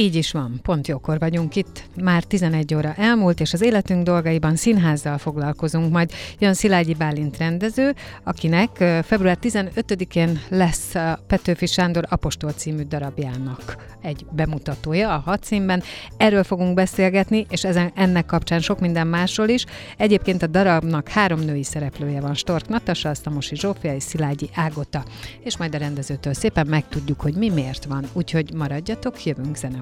Így 0.00 0.14
is 0.14 0.32
van, 0.32 0.60
pont 0.62 0.88
jókor 0.88 1.18
vagyunk 1.18 1.56
itt. 1.56 1.84
Már 2.02 2.24
11 2.24 2.74
óra 2.74 2.94
elmúlt, 2.96 3.40
és 3.40 3.52
az 3.52 3.62
életünk 3.62 4.02
dolgaiban 4.02 4.56
színházzal 4.56 5.18
foglalkozunk. 5.18 5.92
Majd 5.92 6.10
jön 6.38 6.54
Szilágyi 6.54 6.94
Bálint 6.94 7.36
rendező, 7.36 7.94
akinek 8.24 8.70
február 9.04 9.38
15-én 9.42 10.40
lesz 10.48 10.94
Petőfi 11.26 11.66
Sándor 11.66 12.04
Apostol 12.08 12.52
című 12.52 12.82
darabjának 12.82 13.76
egy 14.02 14.26
bemutatója 14.30 15.14
a 15.14 15.22
hadszínben. 15.24 15.82
Erről 16.16 16.44
fogunk 16.44 16.74
beszélgetni, 16.74 17.46
és 17.50 17.64
ezen, 17.64 17.92
ennek 17.94 18.26
kapcsán 18.26 18.60
sok 18.60 18.80
minden 18.80 19.06
másról 19.06 19.48
is. 19.48 19.64
Egyébként 19.96 20.42
a 20.42 20.46
darabnak 20.46 21.08
három 21.08 21.40
női 21.40 21.64
szereplője 21.64 22.20
van, 22.20 22.34
Stork 22.34 22.68
Natasa, 22.68 23.08
Asztamosi 23.08 23.56
Zsófia 23.56 23.94
és 23.94 24.02
Szilágyi 24.02 24.50
Ágota. 24.54 25.04
És 25.44 25.56
majd 25.56 25.74
a 25.74 25.78
rendezőtől 25.78 26.34
szépen 26.34 26.66
megtudjuk, 26.66 27.20
hogy 27.20 27.34
mi 27.34 27.48
miért 27.48 27.84
van. 27.84 28.04
Úgyhogy 28.12 28.54
maradjatok, 28.54 29.24
jövünk 29.24 29.56
zene 29.56 29.78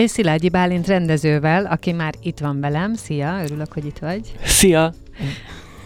És 0.00 0.10
Szilágyi 0.10 0.48
Bálint 0.48 0.86
rendezővel, 0.86 1.64
aki 1.64 1.92
már 1.92 2.14
itt 2.22 2.38
van 2.38 2.60
velem. 2.60 2.94
Szia, 2.94 3.42
örülök, 3.44 3.72
hogy 3.72 3.84
itt 3.84 3.98
vagy. 3.98 4.32
Szia! 4.44 4.92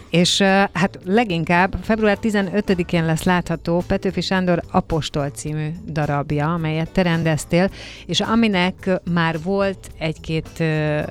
És 0.09 0.41
hát 0.73 0.99
leginkább 1.05 1.75
február 1.81 2.17
15-én 2.21 3.05
lesz 3.05 3.23
látható 3.23 3.83
Petőfi 3.87 4.21
Sándor 4.21 4.61
Apostol 4.71 5.29
című 5.29 5.67
darabja, 5.87 6.53
amelyet 6.53 6.91
te 6.91 7.01
rendeztél, 7.01 7.69
és 8.05 8.19
aminek 8.19 8.89
már 9.13 9.41
volt 9.41 9.91
egy-két 9.99 10.59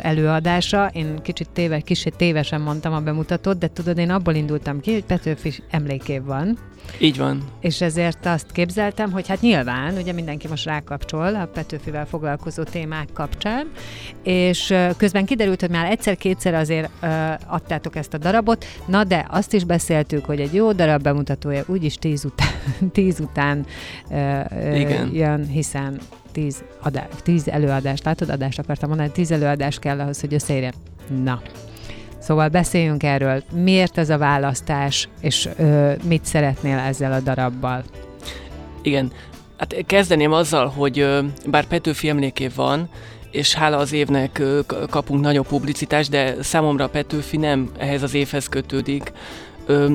előadása, 0.03 0.91
én 0.93 1.23
kicsit 1.23 1.49
téve, 1.51 1.81
kicsit 1.81 2.17
tévesen 2.17 2.61
mondtam 2.61 2.93
a 2.93 3.01
bemutatót, 3.01 3.59
de 3.59 3.69
tudod, 3.69 3.99
én 3.99 4.11
abból 4.11 4.35
indultam 4.35 4.81
ki, 4.81 4.93
hogy 4.93 5.05
Petőfi 5.05 5.53
emlékév 5.71 6.23
van. 6.23 6.59
Így 6.99 7.19
van. 7.19 7.43
És 7.61 7.81
ezért 7.81 8.27
azt 8.27 8.53
képzeltem, 8.53 9.13
hogy 9.13 9.29
hát 9.29 9.41
nyilván, 9.41 9.97
ugye 9.97 10.13
mindenki 10.13 10.49
most 10.49 10.65
rákapcsol 10.65 11.35
a 11.35 11.47
Petőfivel 11.47 12.07
foglalkozó 12.07 12.63
témák 12.63 13.09
kapcsán, 13.13 13.71
és 14.23 14.75
közben 14.97 15.25
kiderült, 15.25 15.61
hogy 15.61 15.71
már 15.71 15.91
egyszer-kétszer 15.91 16.55
azért 16.55 16.91
uh, 17.03 17.11
adtátok 17.47 17.97
ezt 17.97 18.15
a 18.15 18.19
darabot, 18.19 18.65
na 18.87 19.05
de 19.05 19.27
azt 19.31 19.53
is 19.53 19.65
beszéltük, 19.65 20.25
hogy 20.25 20.41
egy 20.41 20.55
jó 20.55 20.73
darab 20.73 21.03
bemutatója 21.03 21.65
úgyis 21.67 21.95
tíz 21.95 22.25
után, 22.25 22.49
tíz 22.93 23.21
után 23.21 23.67
uh, 24.09 24.81
Igen. 24.81 25.15
jön, 25.15 25.47
hiszen 25.47 26.01
tíz, 26.33 26.65
adás, 26.83 27.07
tíz 27.23 27.49
előadást, 27.49 28.05
látod, 28.05 28.29
adást 28.29 28.59
akartam 28.59 28.89
mondani, 28.89 29.11
tíz 29.11 29.31
előadást 29.31 29.79
kell 29.79 30.01
ahhoz, 30.01 30.21
hogy 30.21 30.35
összeérjen. 30.35 30.75
Na, 31.25 31.43
Szóval 32.25 32.49
beszéljünk 32.49 33.03
erről. 33.03 33.43
Miért 33.53 33.99
ez 33.99 34.11
a 34.11 34.19
választás, 34.19 35.09
és 35.21 35.49
ö, 35.57 35.93
mit 36.05 36.25
szeretnél 36.25 36.79
ezzel 36.79 37.13
a 37.13 37.21
darabbal? 37.21 37.85
Igen, 38.83 39.13
hát 39.57 39.75
kezdeném 39.87 40.33
azzal, 40.33 40.67
hogy 40.67 41.09
bár 41.47 41.65
Petőfi 41.65 42.09
emlékév 42.09 42.55
van, 42.55 42.89
és 43.31 43.55
hála 43.55 43.77
az 43.77 43.93
évnek 43.93 44.43
kapunk 44.91 45.21
nagyobb 45.21 45.47
publicitást, 45.47 46.11
de 46.11 46.43
számomra 46.43 46.89
Petőfi 46.89 47.37
nem 47.37 47.71
ehhez 47.79 48.03
az 48.03 48.15
évhez 48.15 48.49
kötődik, 48.49 49.13
Ö, 49.67 49.93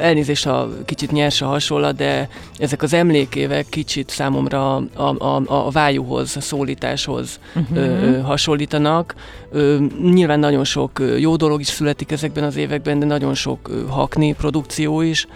elnézést 0.00 0.46
a 0.46 0.68
kicsit 0.84 1.12
nyers 1.12 1.42
a 1.42 1.46
hasonlat, 1.46 1.96
de 1.96 2.28
ezek 2.58 2.82
az 2.82 2.92
emlékévek 2.92 3.66
kicsit 3.68 4.10
számomra 4.10 4.76
a, 4.76 5.24
a, 5.24 5.42
a 5.46 5.70
vájúhoz, 5.70 6.36
a 6.36 6.40
szólításhoz 6.40 7.40
uh-huh. 7.54 7.78
ö, 7.78 8.20
hasonlítanak. 8.20 9.14
Ö, 9.50 9.76
nyilván 10.02 10.38
nagyon 10.38 10.64
sok 10.64 11.02
jó 11.18 11.36
dolog 11.36 11.60
is 11.60 11.66
születik 11.66 12.10
ezekben 12.10 12.44
az 12.44 12.56
években, 12.56 12.98
de 12.98 13.06
nagyon 13.06 13.34
sok 13.34 13.70
hakni 13.88 14.32
produkció 14.32 15.00
is. 15.00 15.26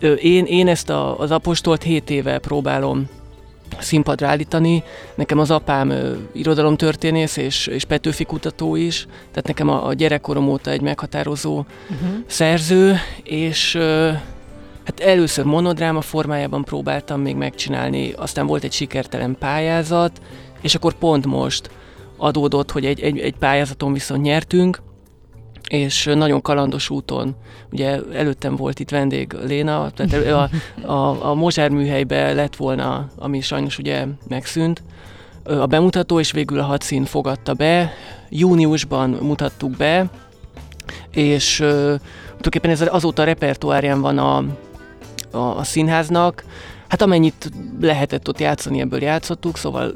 Ö, 0.00 0.12
én, 0.12 0.44
én 0.44 0.68
ezt 0.68 0.90
a, 0.90 1.18
az 1.18 1.30
apostolt 1.30 1.82
7 1.82 2.10
éve 2.10 2.38
próbálom 2.38 3.08
színpadra 3.78 4.26
állítani. 4.28 4.82
Nekem 5.14 5.38
az 5.38 5.50
apám 5.50 5.90
ö, 5.90 6.14
irodalomtörténész 6.32 7.36
és, 7.36 7.66
és 7.66 7.84
Petőfi 7.84 8.24
kutató 8.24 8.76
is, 8.76 9.06
tehát 9.06 9.46
nekem 9.46 9.68
a, 9.68 9.86
a 9.86 9.92
gyerekkorom 9.92 10.48
óta 10.48 10.70
egy 10.70 10.80
meghatározó 10.80 11.64
uh-huh. 11.90 12.18
szerző, 12.26 12.96
és 13.22 13.74
ö, 13.74 14.10
hát 14.84 15.00
először 15.00 15.44
monodráma 15.44 16.00
formájában 16.00 16.64
próbáltam 16.64 17.20
még 17.20 17.36
megcsinálni, 17.36 18.12
aztán 18.12 18.46
volt 18.46 18.64
egy 18.64 18.72
sikertelen 18.72 19.36
pályázat, 19.38 20.20
és 20.60 20.74
akkor 20.74 20.92
pont 20.92 21.26
most 21.26 21.70
adódott, 22.16 22.70
hogy 22.70 22.84
egy, 22.84 23.00
egy, 23.00 23.18
egy 23.18 23.34
pályázaton 23.38 23.92
viszont 23.92 24.22
nyertünk, 24.22 24.82
és 25.68 26.10
nagyon 26.14 26.42
kalandos 26.42 26.90
úton, 26.90 27.34
ugye 27.72 28.00
előttem 28.12 28.56
volt 28.56 28.80
itt 28.80 28.90
vendég 28.90 29.32
Léna, 29.46 29.90
tehát 29.90 30.26
a, 30.26 30.50
a, 30.92 31.30
a 31.30 31.34
Mozsár 31.34 31.70
műhelybe 31.70 32.32
lett 32.32 32.56
volna, 32.56 33.10
ami 33.16 33.40
sajnos 33.40 33.78
ugye 33.78 34.06
megszűnt, 34.28 34.82
a 35.44 35.66
bemutató, 35.66 36.20
és 36.20 36.30
végül 36.30 36.58
a 36.58 36.64
hadszín 36.64 37.04
fogadta 37.04 37.54
be. 37.54 37.92
Júniusban 38.28 39.10
mutattuk 39.10 39.76
be, 39.76 40.10
és 41.10 41.60
uh, 41.60 41.68
tulajdonképpen 42.26 42.70
ez 42.70 42.80
azóta 42.90 43.22
a 43.22 43.24
repertoárján 43.24 44.00
van 44.00 44.18
a, 44.18 44.36
a, 45.30 45.58
a 45.58 45.64
színháznak, 45.64 46.44
Hát 46.94 47.02
amennyit 47.02 47.50
lehetett 47.80 48.28
ott 48.28 48.40
játszani, 48.40 48.80
ebből 48.80 49.02
játszottuk, 49.02 49.56
szóval 49.56 49.94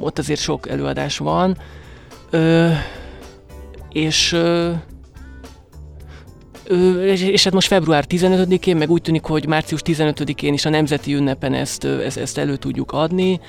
ott 0.00 0.18
azért 0.18 0.40
sok 0.40 0.68
előadás 0.68 1.18
van. 1.18 1.56
Ö, 2.30 2.70
és, 3.94 4.36
és, 7.04 7.22
és 7.22 7.44
hát 7.44 7.52
most 7.52 7.66
február 7.66 8.04
15-én, 8.08 8.76
meg 8.76 8.90
úgy 8.90 9.02
tűnik, 9.02 9.22
hogy 9.22 9.46
március 9.46 9.80
15-én 9.84 10.52
is 10.52 10.64
a 10.64 10.70
Nemzeti 10.70 11.14
Ünnepen 11.14 11.54
ezt, 11.54 11.84
ezt, 11.84 12.18
ezt 12.18 12.38
elő 12.38 12.56
tudjuk 12.56 12.92
adni. 12.92 13.40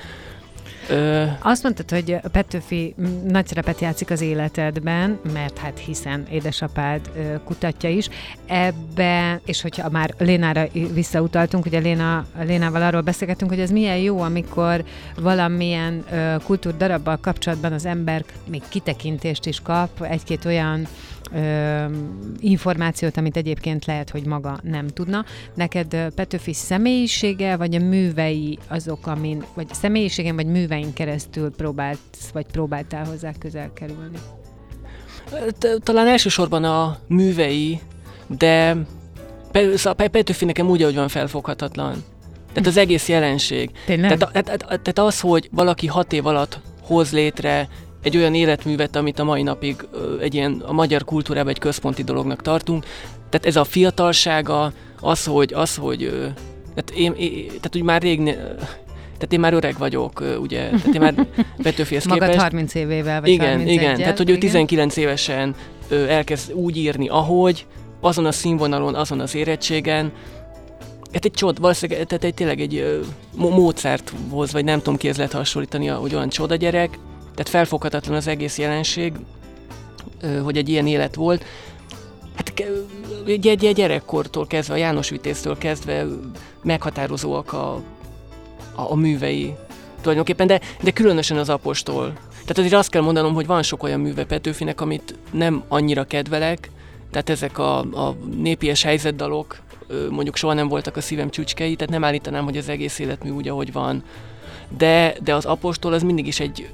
Ö... 0.88 1.24
Azt 1.42 1.62
mondtad, 1.62 1.90
hogy 1.90 2.16
Petőfi 2.32 2.94
nagy 3.26 3.46
szerepet 3.46 3.80
játszik 3.80 4.10
az 4.10 4.20
életedben, 4.20 5.18
mert 5.32 5.58
hát 5.58 5.78
hiszen 5.78 6.26
édesapád 6.30 7.10
kutatja 7.44 7.88
is. 7.88 8.08
Ebbe, 8.46 9.40
és 9.44 9.62
hogyha 9.62 9.90
már 9.90 10.14
Lénára 10.18 10.66
visszautaltunk, 10.92 11.66
ugye 11.66 11.78
Léna, 11.78 12.26
Lénával 12.40 12.82
arról 12.82 13.00
beszélgetünk, 13.00 13.50
hogy 13.50 13.60
ez 13.60 13.70
milyen 13.70 13.96
jó, 13.96 14.20
amikor 14.20 14.84
valamilyen 15.16 16.04
kultúrdarabbal 16.44 17.18
kapcsolatban 17.20 17.72
az 17.72 17.86
ember 17.86 18.24
még 18.48 18.62
kitekintést 18.68 19.46
is 19.46 19.60
kap, 19.60 20.02
egy-két 20.02 20.44
olyan 20.44 20.86
ö, 21.32 21.84
információt, 22.40 23.16
amit 23.16 23.36
egyébként 23.36 23.84
lehet, 23.84 24.10
hogy 24.10 24.26
maga 24.26 24.58
nem 24.62 24.86
tudna. 24.86 25.24
Neked 25.54 25.96
Petőfi 26.14 26.52
személyisége, 26.52 27.56
vagy 27.56 27.74
a 27.74 27.80
művei 27.80 28.58
azok, 28.68 29.06
amin, 29.06 29.44
vagy 29.54 29.66
személyiségen, 29.72 30.34
vagy 30.34 30.46
művein 30.46 30.92
keresztül 30.92 31.50
próbált, 31.50 31.98
vagy 32.32 32.46
próbáltál 32.46 33.04
hozzá 33.04 33.32
közel 33.38 33.72
kerülni? 33.72 34.18
Talán 35.82 36.06
elsősorban 36.06 36.64
a 36.64 36.98
művei, 37.06 37.80
de 38.38 38.76
szóval 39.52 40.08
Petőfi 40.08 40.44
nekem 40.44 40.68
úgy, 40.68 40.82
hogy 40.82 40.94
van 40.94 41.08
felfoghatatlan. 41.08 42.04
Tehát 42.52 42.66
az 42.70 42.76
egész 42.76 43.08
jelenség. 43.08 43.70
Tényleg? 43.86 44.16
Tehát, 44.16 44.44
tehát, 44.44 44.66
tehát 44.66 44.98
az, 44.98 45.20
hogy 45.20 45.48
valaki 45.52 45.86
hat 45.86 46.12
év 46.12 46.26
alatt 46.26 46.60
hoz 46.82 47.12
létre 47.12 47.68
egy 48.06 48.16
olyan 48.16 48.34
életművet, 48.34 48.96
amit 48.96 49.18
a 49.18 49.24
mai 49.24 49.42
napig 49.42 49.86
egy 50.20 50.34
ilyen 50.34 50.62
a 50.66 50.72
magyar 50.72 51.04
kultúrában 51.04 51.50
egy 51.50 51.58
központi 51.58 52.04
dolognak 52.04 52.42
tartunk. 52.42 52.84
Tehát 53.30 53.46
ez 53.46 53.56
a 53.56 53.64
fiatalsága, 53.64 54.72
az, 55.00 55.24
hogy, 55.24 55.52
az, 55.54 55.76
hogy 55.76 56.02
ö, 56.02 56.26
tehát 56.74 56.90
én, 56.94 57.12
én, 57.12 57.46
tehát 57.46 57.76
úgy 57.76 57.82
már 57.82 58.02
rég, 58.02 58.22
tehát 58.22 59.32
én 59.32 59.40
már 59.40 59.52
öreg 59.52 59.74
vagyok, 59.78 60.22
ugye, 60.40 60.68
tehát 60.68 60.94
én 60.94 61.00
már 61.00 61.14
Petőfihez 61.62 62.04
Magad 62.04 62.28
képest. 62.28 62.42
30 62.42 62.74
évével, 62.74 63.20
vagy 63.20 63.30
igen, 63.30 63.46
31 63.46 63.72
igen, 63.72 63.96
tehát 63.96 64.16
hogy 64.16 64.30
ő 64.30 64.38
19 64.38 64.96
évesen 64.96 65.54
elkezd 66.08 66.52
úgy 66.52 66.76
írni, 66.76 67.08
ahogy, 67.08 67.66
azon 68.00 68.26
a 68.26 68.32
színvonalon, 68.32 68.94
azon 68.94 69.20
az 69.20 69.34
érettségen, 69.34 70.12
Hát 71.12 71.24
egy 71.24 71.32
csod, 71.32 71.60
valószínűleg, 71.60 72.06
tehát 72.06 72.24
egy, 72.24 72.34
tényleg 72.34 72.60
egy 72.60 73.02
Mozarthoz, 73.36 74.52
vagy 74.52 74.64
nem 74.64 74.78
tudom 74.78 74.96
kihez 74.96 75.16
lehet 75.16 75.32
hasonlítani, 75.32 75.86
hogy 75.86 76.14
olyan 76.14 76.28
csoda 76.28 76.54
gyerek, 76.54 76.98
tehát 77.36 77.48
felfoghatatlan 77.48 78.16
az 78.16 78.26
egész 78.26 78.58
jelenség, 78.58 79.12
hogy 80.42 80.56
egy 80.56 80.68
ilyen 80.68 80.86
élet 80.86 81.14
volt. 81.14 81.44
Hát 82.34 82.64
egy, 83.26 83.74
gyerekkortól 83.74 84.46
kezdve, 84.46 84.74
a 84.74 84.76
János 84.76 85.08
Vitéztől 85.08 85.58
kezdve 85.58 86.06
meghatározóak 86.62 87.52
a, 87.52 87.74
a, 88.74 88.90
a 88.90 88.94
művei 88.94 89.54
tulajdonképpen, 90.00 90.46
de, 90.46 90.60
de 90.82 90.90
különösen 90.90 91.36
az 91.36 91.48
apostol. 91.48 92.12
Tehát 92.30 92.58
azért 92.58 92.74
azt 92.74 92.90
kell 92.90 93.02
mondanom, 93.02 93.34
hogy 93.34 93.46
van 93.46 93.62
sok 93.62 93.82
olyan 93.82 94.00
műve 94.00 94.24
Petőfinek, 94.24 94.80
amit 94.80 95.14
nem 95.30 95.64
annyira 95.68 96.04
kedvelek, 96.04 96.70
tehát 97.10 97.30
ezek 97.30 97.58
a, 97.58 97.78
a 97.78 98.16
népies 98.36 98.82
helyzetdalok 98.82 99.64
mondjuk 100.10 100.36
soha 100.36 100.52
nem 100.52 100.68
voltak 100.68 100.96
a 100.96 101.00
szívem 101.00 101.30
csücskei, 101.30 101.76
tehát 101.76 101.92
nem 101.92 102.04
állítanám, 102.04 102.44
hogy 102.44 102.56
az 102.56 102.68
egész 102.68 102.98
életmű 102.98 103.30
úgy, 103.30 103.48
ahogy 103.48 103.72
van. 103.72 104.02
De, 104.76 105.16
de 105.22 105.34
az 105.34 105.44
apostol 105.44 105.92
az 105.92 106.02
mindig 106.02 106.26
is 106.26 106.40
egy, 106.40 106.68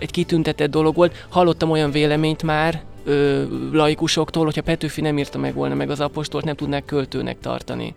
egy 0.00 0.10
kitüntetett 0.10 0.70
dolog 0.70 0.94
volt. 0.94 1.26
Hallottam 1.28 1.70
olyan 1.70 1.90
véleményt 1.90 2.42
már 2.42 2.82
ö, 3.04 3.42
laikusoktól, 3.72 4.44
hogyha 4.44 4.62
Petőfi 4.62 5.00
nem 5.00 5.18
írta 5.18 5.38
meg 5.38 5.54
volna 5.54 5.74
meg 5.74 5.90
az 5.90 6.00
apostolt, 6.00 6.44
nem 6.44 6.54
tudnák 6.54 6.84
költőnek 6.84 7.40
tartani. 7.40 7.94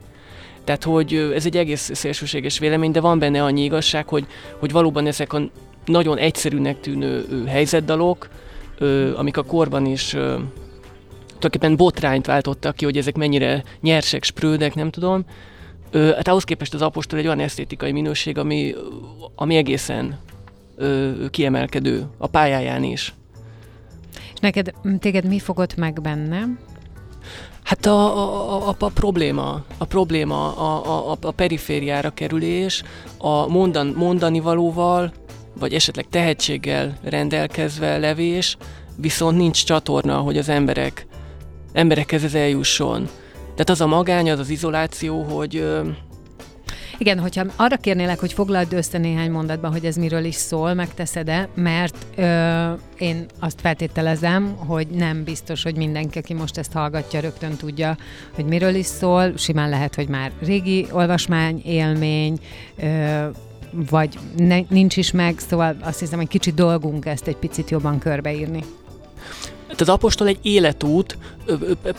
Tehát, 0.64 0.84
hogy 0.84 1.32
ez 1.36 1.46
egy 1.46 1.58
egész 1.58 1.92
szélsőséges 1.94 2.60
vélemény, 2.60 2.92
de 2.92 3.00
van 3.00 3.20
benne 3.20 3.44
annyi 3.44 3.64
igazság, 3.64 4.08
hogy, 4.08 4.26
hogy 4.60 4.72
valóban 4.72 5.08
ezek 5.08 5.34
a 5.34 5.42
nagyon 5.86 6.18
egyszerűnek 6.18 6.80
tűnő 6.80 7.44
helyzetdalok, 7.48 8.30
ö, 8.78 9.18
amik 9.18 9.38
a 9.38 9.44
korban 9.44 9.86
is 9.86 10.14
ö, 10.14 10.20
tulajdonképpen 11.28 11.76
botrányt 11.76 12.26
váltottak 12.26 12.76
ki, 12.76 12.86
hogy 12.86 12.98
ezek 12.98 13.16
mennyire 13.16 13.64
nyersek, 13.82 14.24
sprődek, 14.24 14.76
nem 14.76 14.90
tudom. 14.90 15.26
Ö, 15.92 16.12
hát 16.16 16.28
ahhoz 16.28 16.44
képest 16.44 16.74
az 16.74 16.82
apostol 16.82 17.20
egy 17.20 17.26
olyan 17.26 17.40
esztétikai 17.40 17.92
minőség, 17.92 18.38
ami, 18.38 18.76
ami 19.36 19.56
egészen 19.56 20.20
ö, 20.76 21.12
kiemelkedő 21.30 22.08
a 22.18 22.28
pályáján 22.28 22.84
is. 22.84 23.14
És 24.34 24.40
neked, 24.40 24.74
téged 25.00 25.26
mi 25.28 25.40
fogott 25.40 25.76
meg 25.76 26.02
benne? 26.02 26.48
Hát 27.64 27.86
a, 27.86 28.18
a, 28.18 28.68
a, 28.68 28.76
a 28.80 28.90
probléma, 28.90 29.64
a 29.78 29.86
probléma, 29.86 30.56
a, 30.58 31.12
a, 31.12 31.18
a 31.22 31.32
perifériára 31.32 32.10
kerülés, 32.10 32.84
a 33.18 33.48
mondan, 33.48 33.94
mondani 33.98 34.40
valóval, 34.40 35.12
vagy 35.60 35.74
esetleg 35.74 36.08
tehetséggel 36.10 36.98
rendelkezve 37.04 37.98
levés, 37.98 38.58
viszont 38.96 39.38
nincs 39.38 39.66
csatorna, 39.66 40.18
hogy 40.18 40.38
az 40.38 40.50
emberek, 40.50 41.08
emberekhez 41.74 42.24
ez 42.24 42.34
eljusson. 42.34 43.10
Tehát 43.42 43.70
az 43.70 43.82
a 43.82 43.88
magány, 43.88 44.32
az 44.32 44.40
az 44.40 44.50
izoláció, 44.50 45.22
hogy 45.22 45.66
Igen, 47.04 47.20
hogyha 47.20 47.46
arra 47.56 47.78
kérnélek, 47.78 48.20
hogy 48.20 48.34
foglald 48.34 48.74
össze 48.74 48.98
néhány 48.98 49.32
mondatban, 49.32 49.72
hogy 49.72 49.86
ez 49.86 49.96
miről 49.96 50.24
is 50.24 50.36
szól, 50.36 50.74
megteszed-e, 50.74 51.48
mert 51.56 51.96
ö, 52.16 52.72
én 52.98 53.26
azt 53.40 53.62
feltételezem, 53.62 54.56
hogy 54.58 54.88
nem 54.88 55.24
biztos, 55.24 55.64
hogy 55.64 55.76
mindenki, 55.76 56.18
aki 56.18 56.34
most 56.34 56.58
ezt 56.58 56.72
hallgatja, 56.72 57.20
rögtön 57.20 57.56
tudja, 57.56 57.98
hogy 58.34 58.46
miről 58.46 58.76
is 58.76 58.86
szól. 58.86 59.38
Simán 59.38 59.70
lehet, 59.70 59.96
hogy 59.96 60.08
már 60.08 60.32
régi 60.42 60.88
olvasmány, 60.92 61.62
élmény, 61.66 62.40
ö, 62.76 63.26
vagy 63.90 64.18
ne, 64.38 64.60
nincs 64.70 64.98
is 64.98 65.12
meg, 65.12 65.40
szóval 65.40 65.76
azt 65.82 66.00
hiszem, 66.00 66.20
hogy 66.20 66.28
kicsit 66.28 66.54
dolgunk 66.54 67.06
ezt 67.06 67.28
egy 67.28 67.38
picit 67.38 67.70
jobban 67.70 68.00
körbeírni. 68.00 68.64
Hát 69.68 69.82
az 69.82 69.90
apostol 69.90 70.28
egy 70.28 70.40
életút, 70.42 71.18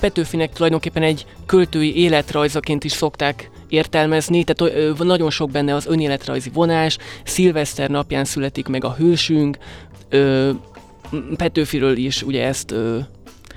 Petőfinek 0.00 0.52
tulajdonképpen 0.52 1.02
egy 1.02 1.26
költői 1.46 1.96
életrajzaként 1.96 2.84
is 2.84 2.92
szokták 2.92 3.50
értelmezni, 3.74 4.44
tehát 4.44 4.98
nagyon 4.98 5.30
sok 5.30 5.50
benne 5.50 5.74
az 5.74 5.86
önéletrajzi 5.86 6.50
vonás, 6.54 6.96
szilveszter 7.24 7.90
napján 7.90 8.24
születik 8.24 8.66
meg 8.68 8.84
a 8.84 8.94
hősünk, 8.98 9.58
ö, 10.08 10.50
Petőfiről 11.36 11.96
is 11.96 12.22
ugye 12.22 12.46
ezt 12.46 12.70
ö, 12.70 12.98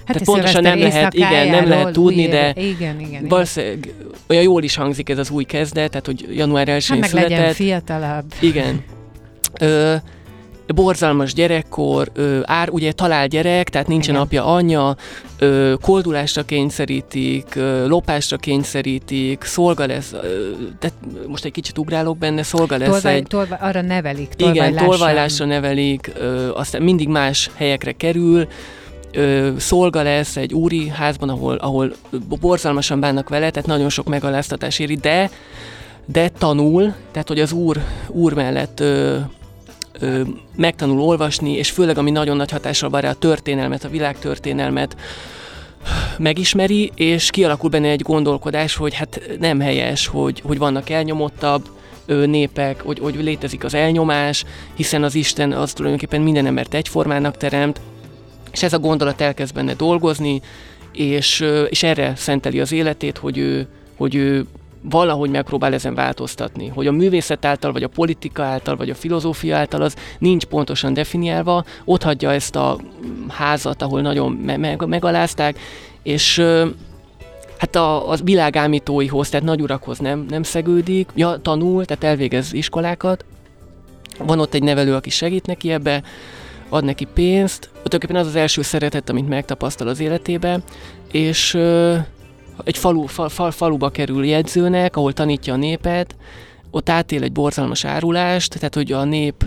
Hát 0.06 0.16
Tehát 0.18 0.24
pontosan 0.38 0.62
nem 0.62 0.80
lehet- 0.80 1.14
igen, 1.14 1.48
nem 1.48 1.68
lehet 1.68 1.92
tudni, 1.94 2.28
de 2.28 2.50
Igen, 2.56 2.68
igen, 2.70 3.00
igen. 3.00 3.28
valószínűleg 3.28 3.94
olyan 4.28 4.44
jól 4.44 4.64
is 4.64 4.76
hangzik 4.76 5.10
ez 5.10 5.18
az 5.18 5.30
új 5.30 5.44
kezdet, 5.44 5.90
tehát 5.90 6.06
hogy 6.06 6.26
január 6.36 6.68
1-én 6.68 7.02
Hát 7.04 7.14
meg 7.14 7.22
legyen 7.22 7.30
született. 7.38 7.56
fiatalabb. 7.56 8.26
Igen. 8.40 8.84
Ö, 9.60 9.96
borzalmas 10.76 11.34
gyerekkor, 11.34 12.10
ö, 12.14 12.40
ár, 12.44 12.70
ugye 12.70 12.92
talál 12.92 13.28
gyerek, 13.28 13.70
tehát 13.70 13.88
nincsen 13.88 14.14
Igen. 14.14 14.26
apja, 14.26 14.46
anyja, 14.46 14.96
ö, 15.40 15.74
koldulásra 15.82 16.44
kényszerítik, 16.44 17.56
ö, 17.56 17.88
lopásra 17.88 18.38
kényszerítik, 18.38 19.44
szolga 19.44 19.86
lesz, 19.86 20.12
ö, 20.14 20.52
tehát 20.80 20.96
most 21.28 21.46
egy 21.46 21.52
kicsit 21.52 21.78
ugrálok 21.78 22.18
benne, 22.18 22.44
szolga 22.44 22.78
lesz 22.78 22.90
Tolvaj, 22.90 23.14
egy... 23.16 23.28
tolvaj, 23.28 23.58
arra 23.62 23.82
nevelik, 23.82 24.30
Igen, 24.38 24.54
tolvajlásra. 24.54 24.86
tolvajlásra 24.88 25.46
nevelik, 25.46 26.12
ö, 26.18 26.52
aztán 26.54 26.82
mindig 26.82 27.08
más 27.08 27.50
helyekre 27.56 27.92
kerül, 27.92 28.48
ö, 29.12 29.50
szolga 29.58 30.02
lesz 30.02 30.38
egy 30.38 30.54
úri 30.54 30.88
házban, 30.88 31.30
ahol, 31.30 31.56
ahol 31.56 31.94
borzalmasan 32.40 33.00
bánnak 33.00 33.30
vele, 33.30 33.50
tehát 33.50 33.68
nagyon 33.68 33.90
sok 33.90 34.08
megaláztatás 34.08 34.80
éri, 34.80 34.96
de, 34.96 35.30
de 36.06 36.30
tanul, 36.30 36.94
tehát 37.12 37.28
hogy 37.28 37.40
az 37.40 37.52
úr, 37.52 37.78
úr 38.08 38.34
mellett 38.34 38.80
ö, 38.80 39.18
ö, 40.00 40.22
megtanul 40.56 41.02
olvasni, 41.02 41.52
és 41.52 41.70
főleg 41.70 41.98
ami 41.98 42.12
nagyon 42.12 42.36
nagy 42.38 42.52
hatással 42.52 42.90
van 42.90 43.02
rá 43.02 43.10
a 43.10 43.14
történelmet, 43.14 43.84
a 43.84 43.90
világtörténelmet, 43.90 44.96
megismeri, 46.18 46.92
és 46.96 47.30
kialakul 47.30 47.70
benne 47.70 47.90
egy 47.90 48.02
gondolkodás, 48.02 48.76
hogy 48.76 48.94
hát 48.94 49.22
nem 49.40 49.60
helyes, 49.60 50.08
hogy, 50.08 50.42
hogy 50.46 50.58
vannak 50.58 50.90
elnyomottabb 50.90 51.70
népek, 52.26 52.82
hogy, 52.82 53.00
hogy 53.00 53.16
létezik 53.16 53.64
az 53.64 53.74
elnyomás, 53.74 54.46
hiszen 54.76 55.04
az 55.04 55.16
Isten 55.16 55.52
az 55.52 55.74
tulajdonképpen 55.74 56.22
minden 56.22 56.46
embert 56.46 56.74
egyformának 56.74 57.38
teremt, 57.38 57.82
és 58.52 58.64
ez 58.64 58.74
a 58.74 58.80
gondolat 58.80 59.22
elkezd 59.22 59.54
benne 59.54 59.74
dolgozni, 59.74 60.42
és, 60.92 61.46
és 61.70 61.84
erre 61.84 62.14
szenteli 62.16 62.60
az 62.60 62.72
életét, 62.72 63.18
hogy 63.18 63.38
ő, 63.38 63.68
hogy 63.98 64.16
ő 64.16 64.46
valahogy 64.82 65.30
megpróbál 65.30 65.74
ezen 65.74 65.96
változtatni. 65.96 66.68
Hogy 66.68 66.88
a 66.88 66.92
művészet 66.92 67.46
által, 67.46 67.72
vagy 67.72 67.84
a 67.84 67.88
politika 67.88 68.44
által, 68.44 68.76
vagy 68.76 68.90
a 68.90 68.96
filozófia 68.96 69.58
által 69.58 69.82
az 69.82 69.96
nincs 70.20 70.46
pontosan 70.46 70.94
definiálva, 70.94 71.64
ott 71.86 72.04
hagyja 72.04 72.32
ezt 72.32 72.56
a 72.56 72.78
mm, 72.78 73.28
házat, 73.28 73.82
ahol 73.82 74.02
nagyon 74.02 74.32
me- 74.32 74.58
meg- 74.58 74.86
megalázták, 74.86 75.60
és 76.04 76.44
hát 77.58 77.76
a, 77.76 78.10
az 78.10 78.22
világámítóihoz, 78.24 79.30
tehát 79.30 79.46
nagyurakhoz 79.46 80.00
nem, 80.00 80.26
nem 80.30 80.44
szegődik, 80.44 81.10
ja, 81.16 81.38
tanul, 81.42 81.86
tehát 81.86 82.04
elvégez 82.04 82.54
iskolákat, 82.54 83.26
van 84.18 84.40
ott 84.40 84.54
egy 84.54 84.64
nevelő, 84.64 84.96
aki 84.96 85.10
segít 85.10 85.46
neki 85.46 85.72
ebbe, 85.72 86.04
ad 86.70 86.84
neki 86.84 87.08
pénzt, 87.14 87.70
tulajdonképpen 87.72 88.16
az 88.16 88.28
az 88.28 88.36
első 88.36 88.62
szeretet, 88.62 89.10
amit 89.10 89.28
megtapasztal 89.28 89.88
az 89.88 90.00
életébe, 90.00 90.60
és 91.12 91.58
egy 92.64 92.78
falu, 92.78 93.06
fal, 93.06 93.30
fal, 93.30 93.52
faluba 93.52 93.90
kerül 93.90 94.26
jegyzőnek, 94.26 94.96
ahol 94.96 95.14
tanítja 95.14 95.54
a 95.54 95.58
népet, 95.58 96.16
ott 96.72 96.90
átél 96.90 97.24
egy 97.24 97.32
borzalmas 97.32 97.86
árulást, 97.86 98.54
tehát 98.54 98.76
hogy 98.76 98.92
a 98.92 99.04
nép, 99.04 99.38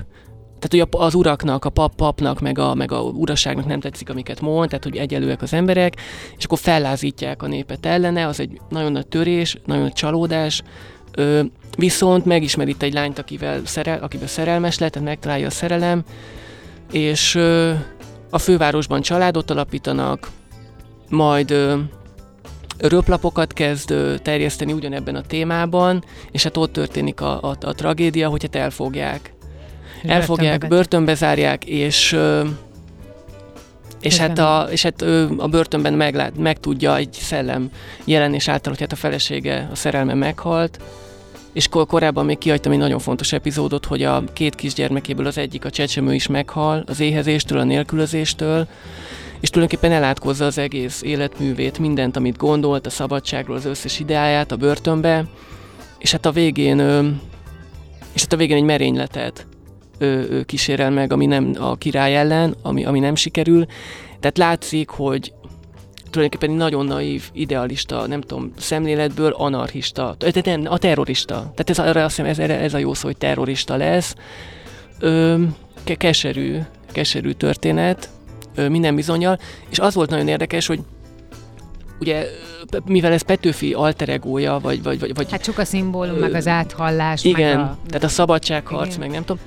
tehát 0.59 0.88
hogy 0.88 1.00
az 1.00 1.14
uraknak, 1.14 1.64
a 1.64 1.71
pap, 1.71 1.95
papnak, 1.95 2.40
meg 2.40 2.59
a, 2.59 2.75
meg 2.75 2.93
a 2.93 3.00
uraságnak 3.00 3.67
nem 3.67 3.81
tetszik, 3.81 4.11
amiket 4.11 4.40
mond, 4.40 4.69
tehát 4.69 4.85
hogy 4.85 4.97
egyelőek 4.97 5.43
az 5.43 5.52
emberek, 5.52 5.97
és 6.37 6.45
akkor 6.45 6.59
fellázítják 6.59 7.43
a 7.43 7.47
népet 7.47 7.87
ellene, 7.87 8.26
az 8.26 8.40
egy 8.40 8.61
nagyon 8.69 8.93
nagy 8.93 9.07
törés, 9.07 9.57
nagyon 9.64 9.83
nagy 9.83 9.93
csalódás, 9.93 10.62
Ö, 11.12 11.43
viszont 11.76 12.25
megismer 12.25 12.69
itt 12.69 12.83
egy 12.83 12.93
lányt, 12.93 13.19
akivel, 13.19 13.61
szerel, 13.64 13.99
akivel 14.02 14.26
szerelmes 14.26 14.79
lett, 14.79 14.93
tehát 14.93 15.09
megtalálja 15.09 15.47
a 15.47 15.50
szerelem, 15.50 16.02
és 16.93 17.35
ö, 17.35 17.73
a 18.31 18.38
fővárosban 18.38 19.00
családot 19.00 19.50
alapítanak, 19.50 20.31
majd 21.09 21.50
ö, 21.50 21.76
röplapokat 22.81 23.53
kezd 23.53 23.95
terjeszteni 24.23 24.73
ugyanebben 24.73 25.15
a 25.15 25.23
témában, 25.23 26.05
és 26.31 26.43
hát 26.43 26.57
ott 26.57 26.73
történik 26.73 27.21
a, 27.21 27.43
a, 27.43 27.57
a 27.61 27.75
tragédia, 27.75 28.29
hogy 28.29 28.43
hát 28.43 28.55
elfogják. 28.57 29.33
Elfogják, 30.03 30.59
Börtönbe 30.59 30.77
börtönbe 30.77 31.15
zárják, 31.15 31.65
és 31.65 32.19
és 34.01 34.17
hát, 34.17 34.39
a, 34.39 34.67
és 34.71 34.83
hát 34.83 35.03
ő 35.03 35.29
a 35.37 35.49
börtönben 35.49 35.93
meglát, 35.93 36.37
megtudja 36.37 36.97
egy 36.97 37.13
szellem 37.13 37.71
jelenés 38.05 38.49
által, 38.49 38.73
hogy 38.73 38.81
hát 38.81 38.93
a 38.93 38.97
felesége, 38.97 39.69
a 39.73 39.75
szerelme 39.75 40.15
meghalt, 40.15 40.79
és 41.53 41.69
kor- 41.69 41.89
korábban 41.89 42.25
még 42.25 42.39
kihagytam 42.39 42.73
egy 42.73 42.79
nagyon 42.79 42.99
fontos 42.99 43.33
epizódot, 43.33 43.85
hogy 43.87 44.03
a 44.03 44.25
két 44.33 44.55
kisgyermekéből 44.55 45.27
az 45.27 45.39
egyik, 45.39 45.65
a 45.65 45.71
csecsemő 45.71 46.15
is 46.15 46.27
meghal 46.27 46.85
az 46.87 47.01
éhezéstől, 47.01 47.59
a 47.59 47.65
nélkülözéstől, 47.65 48.67
és 49.41 49.51
tulajdonképpen 49.51 49.97
elátkozza 49.97 50.45
az 50.45 50.59
egész 50.59 51.03
életművét, 51.03 51.79
mindent, 51.79 52.17
amit 52.17 52.37
gondolt, 52.37 52.87
a 52.87 52.91
szabadságról, 52.91 53.57
az 53.57 53.65
összes 53.65 54.01
ideáját 54.01 54.53
a 54.53 54.57
börtönbe, 54.57 55.25
és 55.99 56.13
hát 56.13 56.27
a 56.27 56.31
végén, 56.31 56.79
és 58.13 58.21
hát 58.21 58.33
a 58.33 58.37
végén 58.37 58.57
egy 58.57 58.63
merényletet 58.63 59.47
kísérel 60.47 60.91
meg, 60.91 61.13
ami 61.13 61.27
nem 61.27 61.55
a 61.59 61.77
király 61.77 62.17
ellen, 62.17 62.57
ami, 62.63 62.85
ami 62.85 62.99
nem 62.99 63.15
sikerül. 63.15 63.67
Tehát 64.21 64.39
látszik, 64.39 64.89
hogy 64.89 65.33
tulajdonképpen 66.11 66.55
egy 66.55 66.63
nagyon 66.63 66.87
naív, 66.87 67.31
idealista, 67.33 68.07
nem 68.07 68.21
tudom, 68.21 68.53
szemléletből 68.57 69.33
anarchista, 69.33 70.17
de 70.19 70.41
nem, 70.45 70.65
a 70.69 70.79
terrorista. 70.79 71.35
Tehát 71.35 71.71
ez, 71.71 71.79
arra 71.79 72.05
azt 72.05 72.17
hiszem, 72.17 72.31
ez, 72.31 72.39
ez 72.51 72.75
a 72.75 72.79
jó 72.79 72.95
szó, 72.95 73.07
hogy 73.07 73.17
terrorista 73.17 73.77
lesz. 73.77 74.15
Ö, 74.99 75.43
keserű, 75.85 76.59
keserű 76.93 77.31
történet, 77.31 78.09
minden 78.69 78.95
bizonyal, 78.95 79.38
és 79.69 79.79
az 79.79 79.95
volt 79.95 80.11
nagyon 80.11 80.29
érdekes, 80.29 80.67
hogy 80.67 80.81
ugye, 82.00 82.26
mivel 82.85 83.12
ez 83.12 83.23
Petőfi 83.23 83.73
alteregója, 83.73 84.59
vagy, 84.59 84.83
vagy, 84.83 85.14
vagy, 85.14 85.31
Hát 85.31 85.45
sok 85.45 85.59
a 85.59 85.64
szimbólum, 85.64 86.17
meg 86.17 86.35
az 86.35 86.47
áthallás, 86.47 87.25
igen, 87.25 87.57
meg 87.57 87.67
a... 87.67 87.79
tehát 87.87 88.05
a 88.05 88.09
szabadságharc, 88.09 88.88
Igen. 88.88 88.99
meg 89.00 89.11
nem 89.11 89.25
tudom. 89.25 89.43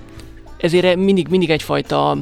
Ezért 0.57 0.95
mindig, 0.95 1.27
mindig 1.27 1.49
egyfajta 1.49 2.17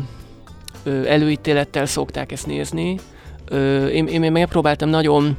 ö, 0.83 1.05
előítélettel 1.05 1.86
szokták 1.86 2.31
ezt 2.31 2.48
nézni. 2.48 3.00
Ö, 3.45 3.86
én, 3.86 4.07
én 4.07 4.31
megpróbáltam 4.31 4.89
nagyon 4.89 5.38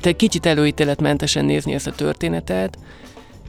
te 0.00 0.12
kicsit 0.12 0.46
előítéletmentesen 0.46 1.44
nézni 1.44 1.74
ezt 1.74 1.86
a 1.86 1.92
történetet, 1.92 2.78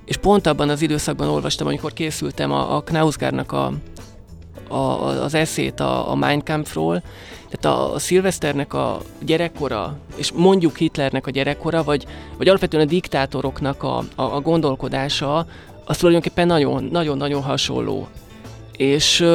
és 0.06 0.18
pont 0.18 0.48
abban 0.48 0.70
az 0.70 0.82
időszakban 0.82 1.28
olvastam, 1.28 1.68
amikor 1.68 1.94
készültem 1.94 2.52
a, 2.52 2.76
a 2.76 2.82
Knausgárnak 2.82 3.52
a, 3.52 3.74
a, 4.74 5.24
az 5.24 5.34
eszét 5.34 5.80
a, 5.80 6.12
a 6.12 6.16
Mein 6.16 6.44
Kampfról, 6.44 7.02
tehát 7.50 7.78
a, 7.78 7.94
a 7.94 8.00
Szilveszternek 8.00 8.74
a 8.74 9.02
gyerekkora, 9.26 9.98
és 10.16 10.32
mondjuk 10.32 10.78
Hitlernek 10.78 11.28
a 11.28 11.32
gyerekkora, 11.32 11.84
vagy, 11.84 12.06
vagy 12.38 12.48
alapvetően 12.48 12.84
a 12.84 12.90
diktátoroknak 12.90 13.84
a, 13.84 13.98
a, 14.16 14.22
a 14.22 14.42
gondolkodása, 14.42 15.46
az 15.86 15.98
tulajdonképpen 15.98 16.48
nagyon- 16.48 16.88
nagyon-nagyon 16.92 17.42
hasonló. 17.42 18.08
És 18.78 19.26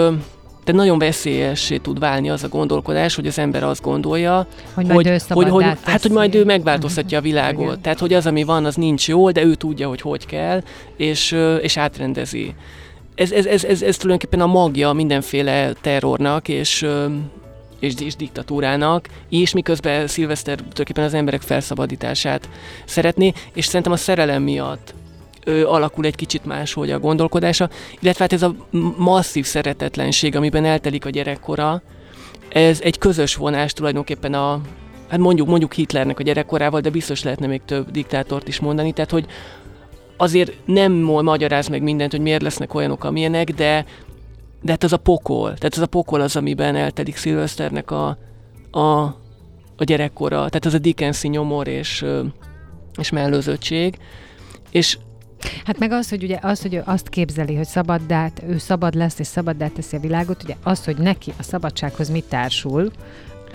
de 0.69 0.75
nagyon 0.75 0.99
veszélyessé 0.99 1.77
tud 1.77 1.99
válni 1.99 2.31
az 2.31 2.45
a 2.45 2.49
gondolkodás, 2.49 3.15
hogy 3.15 3.27
az 3.27 3.39
ember 3.39 3.63
azt 3.65 3.83
gondolja, 3.83 4.47
Hogy 4.75 4.87
majd 4.87 5.07
ő 5.07 5.19
hogy, 5.29 5.49
hogy, 5.49 5.65
hát, 5.83 6.03
hogy 6.03 6.11
majd 6.11 6.35
ő 6.35 6.45
megváltoztatja 6.45 7.19
a 7.19 7.21
világot. 7.21 7.65
Igen. 7.65 7.81
Tehát, 7.81 7.99
hogy 7.99 8.15
az, 8.15 8.27
ami 8.27 8.45
van, 8.45 8.65
az 8.65 8.75
nincs 8.75 9.09
jó, 9.09 9.31
de 9.31 9.43
ő 9.43 9.55
tudja, 9.55 9.89
hogy 9.89 10.01
hogy 10.01 10.27
kell, 10.27 10.63
és, 10.97 11.37
és 11.61 11.77
átrendezi. 11.77 12.55
Ez, 13.19 13.33
ez, 13.33 13.47
ez, 13.47 13.65
ez, 13.65 13.83
ez 13.83 13.97
tulajdonképpen 13.97 14.41
a 14.41 14.47
magja 14.47 14.93
mindenféle 14.93 15.73
terrornak, 15.73 16.49
és, 16.49 16.87
és, 17.79 17.95
és 18.01 18.17
diktatúrának, 18.17 19.09
és 19.29 19.53
miközben 19.53 20.07
Szilveszter 20.07 20.57
tulajdonképpen 20.57 21.05
az 21.05 21.15
emberek 21.15 21.41
felszabadítását 21.41 22.49
szeretné, 22.85 23.33
és 23.55 23.65
szerintem 23.65 23.93
a 23.93 23.97
szerelem 23.97 24.43
miatt 24.43 24.95
ö, 25.45 25.67
alakul 25.67 26.05
egy 26.05 26.15
kicsit 26.15 26.45
máshogy 26.45 26.91
a 26.91 26.99
gondolkodása, 26.99 27.69
illetve 28.01 28.23
hát 28.23 28.33
ez 28.33 28.43
a 28.43 28.55
masszív 28.97 29.45
szeretetlenség, 29.45 30.37
amiben 30.37 30.65
eltelik 30.65 31.05
a 31.05 31.11
gyerekkora, 31.11 31.83
ez 32.49 32.81
egy 32.81 32.99
közös 32.99 33.35
vonás 33.35 33.73
tulajdonképpen 33.73 34.35
a, 34.35 34.61
hát 35.09 35.19
mondjuk, 35.19 35.49
mondjuk 35.49 35.73
Hitlernek 35.73 36.19
a 36.19 36.23
gyerekkorával, 36.23 36.81
de 36.81 36.91
biztos 36.91 37.23
lehetne 37.23 37.47
még 37.47 37.61
több 37.65 37.91
diktátort 37.91 38.49
is 38.49 38.61
mondani, 38.61 38.93
tehát 38.93 39.11
hogy 39.11 39.27
azért 40.19 40.53
nem 40.65 40.93
magyaráz 40.93 41.69
meg 41.69 41.83
mindent, 41.83 42.11
hogy 42.11 42.21
miért 42.21 42.43
lesznek 42.43 42.75
olyanok, 42.75 43.05
amilyenek, 43.05 43.51
de, 43.51 43.85
de 44.63 44.71
hát 44.71 44.85
az 44.85 44.93
a 44.93 44.97
pokol, 44.97 45.55
tehát 45.55 45.75
az 45.75 45.83
a 45.83 45.87
pokol 45.87 46.21
az, 46.21 46.37
amiben 46.37 46.77
eltelik 46.77 47.17
Szilveszternek 47.17 47.91
a, 47.91 48.19
a, 48.71 49.03
a 49.77 49.85
gyerekkora, 49.85 50.37
tehát 50.37 50.65
az 50.65 50.75
a 50.75 50.79
Dickensi 50.79 51.29
nyomor 51.29 51.69
és, 51.69 52.05
és 52.99 53.11
mellőzöttség, 53.11 53.99
és 54.71 54.99
Hát 55.65 55.79
meg 55.79 55.93
az, 55.93 56.09
hogy 56.09 56.23
ugye 56.23 56.39
az, 56.41 56.63
hogy 56.63 56.75
ő 56.75 56.83
azt 56.85 57.09
képzeli, 57.09 57.55
hogy 57.55 57.67
szabaddá, 57.67 58.31
ő 58.49 58.59
szabad 58.59 58.95
lesz 58.95 59.19
és 59.19 59.27
szabaddá 59.27 59.69
teszi 59.69 59.97
a 59.97 60.01
világot, 60.01 60.43
ugye 60.43 60.55
az, 60.63 60.85
hogy 60.85 60.97
neki 60.97 61.33
a 61.39 61.43
szabadsághoz 61.43 62.09
mit 62.09 62.25
társul, 62.25 62.91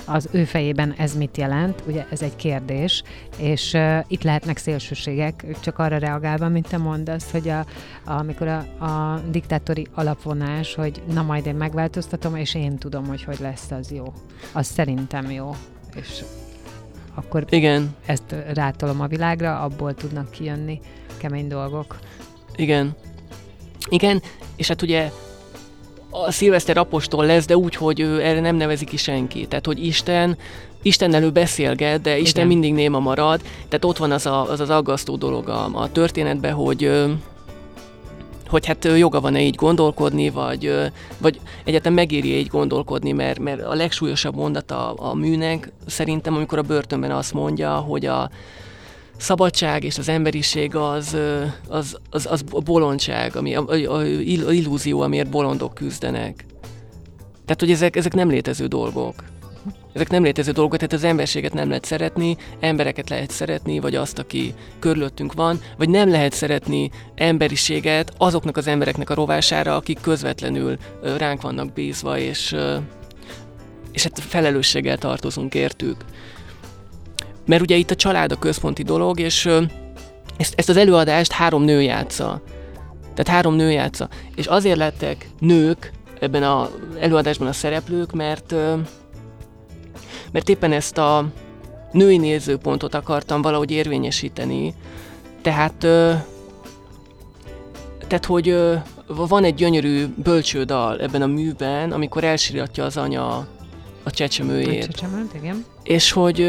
az 0.05 0.29
ő 0.31 0.43
fejében 0.43 0.93
ez 0.97 1.17
mit 1.17 1.37
jelent, 1.37 1.83
ugye 1.87 2.05
ez 2.09 2.21
egy 2.21 2.35
kérdés, 2.35 3.03
és 3.37 3.73
uh, 3.73 3.99
itt 4.07 4.23
lehetnek 4.23 4.57
szélsőségek, 4.57 5.45
csak 5.59 5.79
arra 5.79 5.97
reagálva, 5.97 6.47
mint 6.47 6.67
te 6.69 6.77
mondasz, 6.77 7.31
hogy 7.31 7.49
a, 7.49 7.65
amikor 8.05 8.47
a, 8.47 8.57
a 8.85 9.21
diktátori 9.31 9.87
alapvonás, 9.93 10.75
hogy 10.75 11.01
na 11.13 11.21
majd 11.21 11.45
én 11.45 11.55
megváltoztatom, 11.55 12.35
és 12.35 12.55
én 12.55 12.77
tudom, 12.77 13.07
hogy 13.07 13.23
hogy 13.23 13.39
lesz 13.39 13.71
az 13.71 13.91
jó. 13.91 14.13
Az 14.51 14.67
szerintem 14.67 15.31
jó. 15.31 15.55
És 15.95 16.23
akkor 17.13 17.45
igen, 17.49 17.95
ezt 18.05 18.35
rátolom 18.53 19.01
a 19.01 19.07
világra, 19.07 19.59
abból 19.59 19.93
tudnak 19.93 20.31
kijönni 20.31 20.79
kemény 21.17 21.47
dolgok. 21.47 21.99
Igen. 22.55 22.95
Igen, 23.89 24.21
és 24.55 24.67
hát 24.67 24.81
ugye 24.81 25.11
a 26.13 26.31
szilveszter 26.31 26.77
apostol 26.77 27.25
lesz, 27.25 27.45
de 27.45 27.57
úgy, 27.57 27.75
hogy 27.75 27.99
ő 27.99 28.21
erre 28.21 28.39
nem 28.39 28.55
nevezi 28.55 28.85
ki 28.85 28.97
senki. 28.97 29.45
Tehát, 29.45 29.65
hogy 29.65 29.85
Isten, 29.85 30.37
Istennel 30.81 31.23
ő 31.23 31.31
beszélget, 31.31 32.01
de 32.01 32.17
Isten 32.17 32.45
Igen. 32.45 32.47
mindig 32.57 32.73
néma 32.73 32.99
marad. 32.99 33.41
Tehát 33.41 33.85
ott 33.85 33.97
van 33.97 34.11
az 34.11 34.25
a, 34.25 34.49
az, 34.49 34.59
az 34.59 34.69
aggasztó 34.69 35.15
dolog 35.15 35.49
a, 35.49 35.69
a 35.73 35.91
történetben, 35.91 36.53
hogy 36.53 36.91
hogy 38.47 38.65
hát 38.65 38.87
joga 38.97 39.21
van-e 39.21 39.41
így 39.41 39.55
gondolkodni, 39.55 40.29
vagy, 40.29 40.73
vagy 41.17 41.39
egyáltalán 41.63 41.93
megéri 41.93 42.37
így 42.37 42.47
gondolkodni, 42.47 43.11
mert, 43.11 43.39
mert 43.39 43.61
a 43.65 43.73
legsúlyosabb 43.73 44.35
mondata 44.35 44.93
a 44.93 45.13
műnek 45.13 45.71
szerintem, 45.85 46.35
amikor 46.35 46.57
a 46.57 46.61
börtönben 46.61 47.11
azt 47.11 47.33
mondja, 47.33 47.75
hogy 47.75 48.05
a, 48.05 48.29
szabadság 49.23 49.83
és 49.83 49.97
az 49.97 50.09
emberiség 50.09 50.75
az, 50.75 51.17
az, 51.67 51.97
az, 52.09 52.27
az 52.31 52.41
bolondság, 52.41 53.35
ami, 53.35 53.55
a, 53.55 53.65
a, 53.67 53.95
a 53.95 54.05
ill- 54.05 54.51
illúzió, 54.51 55.01
amiért 55.01 55.29
bolondok 55.29 55.73
küzdenek. 55.73 56.45
Tehát, 57.45 57.59
hogy 57.59 57.71
ezek, 57.71 57.95
ezek 57.95 58.13
nem 58.13 58.29
létező 58.29 58.67
dolgok. 58.67 59.23
Ezek 59.93 60.09
nem 60.09 60.23
létező 60.23 60.51
dolgok, 60.51 60.75
tehát 60.75 60.93
az 60.93 61.03
emberséget 61.03 61.53
nem 61.53 61.67
lehet 61.67 61.85
szeretni, 61.85 62.37
embereket 62.59 63.09
lehet 63.09 63.31
szeretni, 63.31 63.79
vagy 63.79 63.95
azt, 63.95 64.19
aki 64.19 64.53
körülöttünk 64.79 65.33
van, 65.33 65.59
vagy 65.77 65.89
nem 65.89 66.09
lehet 66.09 66.33
szeretni 66.33 66.89
emberiséget 67.15 68.13
azoknak 68.17 68.57
az 68.57 68.67
embereknek 68.67 69.09
a 69.09 69.13
rovására, 69.13 69.75
akik 69.75 70.01
közvetlenül 70.01 70.77
ránk 71.17 71.41
vannak 71.41 71.73
bízva, 71.73 72.17
és, 72.17 72.55
és 73.91 74.03
hát 74.03 74.19
felelősséggel 74.19 74.97
tartozunk 74.97 75.53
értük 75.53 75.95
mert 77.45 77.61
ugye 77.61 77.75
itt 77.75 77.91
a 77.91 77.95
család 77.95 78.31
a 78.31 78.39
központi 78.39 78.83
dolog, 78.83 79.19
és 79.19 79.49
ezt, 80.37 80.53
ezt 80.55 80.69
az 80.69 80.77
előadást 80.77 81.31
három 81.31 81.63
nő 81.63 81.81
játsza. 81.81 82.41
Tehát 83.01 83.27
három 83.27 83.55
nő 83.55 83.71
játsza. 83.71 84.07
És 84.35 84.45
azért 84.45 84.77
lettek 84.77 85.29
nők 85.39 85.91
ebben 86.19 86.43
az 86.43 86.69
előadásban 86.99 87.47
a 87.47 87.53
szereplők, 87.53 88.11
mert, 88.11 88.55
mert 90.31 90.49
éppen 90.49 90.71
ezt 90.71 90.97
a 90.97 91.25
női 91.91 92.17
nézőpontot 92.17 92.95
akartam 92.95 93.41
valahogy 93.41 93.71
érvényesíteni. 93.71 94.73
Tehát, 95.41 95.75
tehát 98.07 98.25
hogy 98.25 98.57
van 99.07 99.43
egy 99.43 99.55
gyönyörű 99.55 100.05
bölcsődal 100.23 100.99
ebben 100.99 101.21
a 101.21 101.27
műben, 101.27 101.91
amikor 101.91 102.23
elsiratja 102.23 102.83
az 102.83 102.97
anya 102.97 103.47
a 104.03 104.11
csecsemőjét 104.11 104.85
Csecsemőt, 104.85 105.33
igen. 105.33 105.65
és 105.83 106.11
hogy 106.11 106.39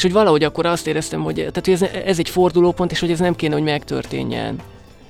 és 0.00 0.06
hogy 0.06 0.14
valahogy 0.14 0.44
akkor 0.44 0.66
azt 0.66 0.86
éreztem, 0.86 1.22
hogy, 1.22 1.34
tehát, 1.34 1.64
hogy 1.64 1.72
ez, 1.74 1.82
ez 1.82 2.18
egy 2.18 2.28
fordulópont, 2.28 2.90
és 2.90 3.00
hogy 3.00 3.10
ez 3.10 3.18
nem 3.18 3.36
kéne, 3.36 3.54
hogy 3.54 3.62
megtörténjen. 3.62 4.60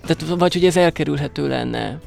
Tehát, 0.01 0.39
vagy 0.39 0.53
hogy 0.53 0.65
ez 0.65 0.77
elkerülhető 0.77 1.49
lenne. 1.49 1.99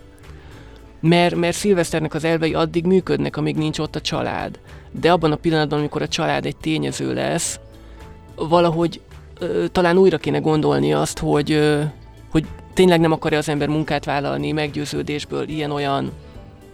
Mert, 1.00 1.36
mert 1.36 1.56
Szilveszternek 1.56 2.14
az 2.14 2.24
elvei 2.24 2.54
addig 2.54 2.86
működnek, 2.86 3.38
amíg 3.38 3.56
nincs 3.56 3.80
ott 3.80 3.96
a 3.96 4.02
család. 4.02 4.60
De 4.92 5.12
abban 5.12 5.32
a 5.32 5.36
pillanatban, 5.36 5.80
amikor 5.80 6.02
a 6.02 6.08
család 6.08 6.46
egy 6.46 6.56
tényező 6.56 7.14
lesz, 7.14 7.60
valahogy 8.36 9.02
ö, 9.40 9.66
talán 9.68 9.98
újra 9.98 10.18
kéne 10.18 10.40
gondolni 10.40 10.94
azt, 10.94 11.20
hogy, 11.20 11.52
ö, 11.52 11.82
hogy 12.32 12.46
tényleg 12.74 13.00
nem 13.00 13.12
akarja 13.12 13.38
az 13.38 13.50
ember 13.50 13.68
munkát 13.68 14.06
vállalni 14.06 14.52
meggyőződésből 14.52 15.50
ilyen-olyan 15.50 16.12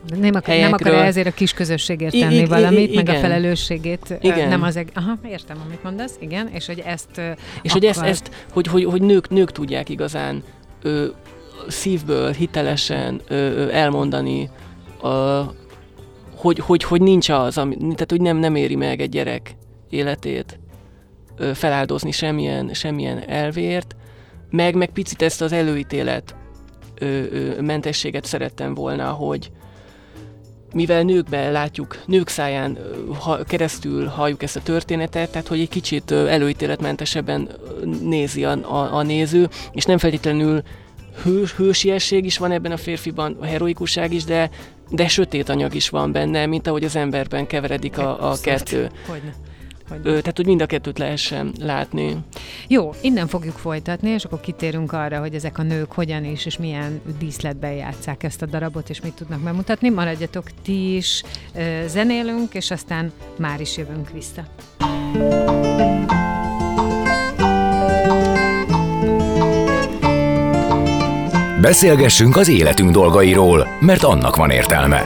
Nem, 0.08 0.20
akar, 0.36 0.48
nem 0.48 0.58
helyekről. 0.58 0.94
akar 0.94 1.06
ezért 1.06 1.28
a 1.28 1.32
kis 1.32 1.54
közösségért 1.54 2.12
tenni 2.20 2.36
i- 2.36 2.40
i- 2.40 2.46
valamit, 2.46 2.96
meg 2.96 3.08
a 3.08 3.12
igen. 3.12 3.22
felelősségét. 3.22 4.18
Igen. 4.22 4.50
Nem 4.50 4.64
az 4.64 4.76
eg- 4.76 4.92
Aha, 4.94 5.18
értem, 5.30 5.58
amit 5.66 5.84
mondasz, 5.84 6.16
igen, 6.20 6.48
és 6.48 6.66
hogy 6.66 6.80
ezt 6.86 7.22
És 7.62 7.72
hogy 7.72 7.86
ezt, 7.86 7.98
akar- 7.98 8.12
ezt 8.12 8.32
hogy, 8.52 8.68
hogy, 8.68 8.84
hogy 8.84 9.02
nők, 9.02 9.30
nők 9.30 9.52
tudják 9.52 9.90
igazán 9.90 10.44
ö, 10.82 11.06
szívből, 11.68 12.32
hitelesen 12.32 13.22
ö, 13.28 13.36
ö, 13.36 13.72
elmondani, 13.72 14.50
ö, 15.04 15.40
hogy, 16.36 16.60
hogy, 16.60 16.84
hogy 16.84 17.02
nincs 17.02 17.30
az, 17.30 17.58
ami, 17.58 17.76
tehát 17.78 18.10
hogy 18.10 18.22
nem, 18.22 18.38
nem 18.38 18.56
éri 18.56 18.76
meg 18.76 19.02
egy 19.02 19.10
gyerek 19.10 19.56
életét 19.90 20.60
ö, 21.38 21.54
feláldozni 21.54 22.12
semmilyen, 22.12 22.74
semmilyen 22.74 23.24
elvért, 23.28 23.96
meg, 24.50 24.76
meg 24.76 24.90
picit 24.90 25.22
ezt 25.22 25.42
az 25.42 25.52
előítélet 25.52 26.36
ö, 27.00 27.06
ö, 27.32 27.62
mentességet 27.62 28.26
szerettem 28.26 28.74
volna, 28.74 29.10
hogy 29.10 29.52
mivel 30.74 31.04
nőkben 31.04 31.52
látjuk, 31.52 31.98
nők 32.06 32.28
száján 32.28 32.78
ha, 33.20 33.44
keresztül 33.44 34.06
halljuk 34.06 34.44
ezt 34.44 34.56
a 34.56 34.62
történetet, 34.64 35.32
tehát 35.32 35.48
hogy 35.48 35.60
egy 35.60 35.70
kicsit 35.70 36.12
előítéletmentesebben 36.12 37.50
nézi 38.02 38.46
a, 38.46 38.52
a, 38.52 38.96
a 38.96 39.04
néző, 39.04 39.50
és 39.72 39.84
nem 39.84 39.98
feltétlenül 39.98 40.62
hő, 41.24 41.46
hősiesség 41.56 42.26
is 42.26 42.38
van 42.38 42.52
ebben 42.52 42.72
a 42.72 42.78
férfiban, 42.78 43.38
a 43.40 43.46
heroikusság 43.46 44.14
is, 44.14 44.24
de, 44.24 44.50
de 44.90 45.08
sötét 45.08 45.50
anyag 45.50 45.76
is 45.76 45.90
van 45.90 46.12
benne, 46.12 46.46
mint 46.46 46.68
ahogy 46.68 46.84
az 46.84 46.96
emberben 46.96 47.48
keveredik 47.48 47.98
a, 47.98 48.32
a 48.32 48.36
kettő. 48.42 48.92
Hogyne. 49.08 49.34
Ö, 50.04 50.20
tehát, 50.20 50.36
hogy 50.36 50.46
mind 50.46 50.62
a 50.62 50.66
kettőt 50.66 50.98
lehessen 50.98 51.54
látni. 51.60 52.18
Jó, 52.68 52.94
innen 53.02 53.28
fogjuk 53.28 53.58
folytatni, 53.58 54.10
és 54.10 54.24
akkor 54.24 54.40
kitérünk 54.40 54.92
arra, 54.92 55.20
hogy 55.20 55.36
ezek 55.36 55.58
a 55.58 55.64
nők 55.64 55.92
hogyan 55.92 56.26
is, 56.26 56.46
és 56.46 56.58
milyen 56.58 57.02
díszletben 57.20 57.72
játszák 57.72 58.24
ezt 58.24 58.42
a 58.42 58.46
darabot, 58.46 58.90
és 58.90 59.02
mit 59.02 59.14
tudnak 59.14 59.40
bemutatni. 59.40 59.90
Maradjatok 59.90 60.46
ti 60.62 60.96
is, 60.96 61.24
zenélünk, 61.86 62.54
és 62.54 62.72
aztán 62.72 63.12
már 63.38 63.62
is 63.62 63.78
jövünk 63.78 64.10
vissza. 64.12 64.44
Beszélgessünk 71.62 72.36
az 72.36 72.48
életünk 72.48 72.92
dolgairól, 72.92 73.68
mert 73.80 74.04
annak 74.04 74.36
van 74.36 74.50
értelme. 74.50 75.06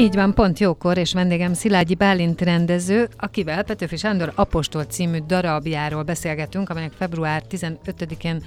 Így 0.00 0.14
van, 0.14 0.34
pont 0.34 0.58
jókor, 0.58 0.98
és 0.98 1.12
vendégem 1.12 1.54
Szilágyi 1.54 1.94
Bálint 1.94 2.40
rendező, 2.40 3.08
akivel 3.16 3.62
Petőfi 3.62 3.96
Sándor 3.96 4.32
Apostol 4.34 4.84
című 4.84 5.18
darabjáról 5.26 6.02
beszélgetünk, 6.02 6.70
amelynek 6.70 6.92
február 6.92 7.42
15-én 7.50 8.42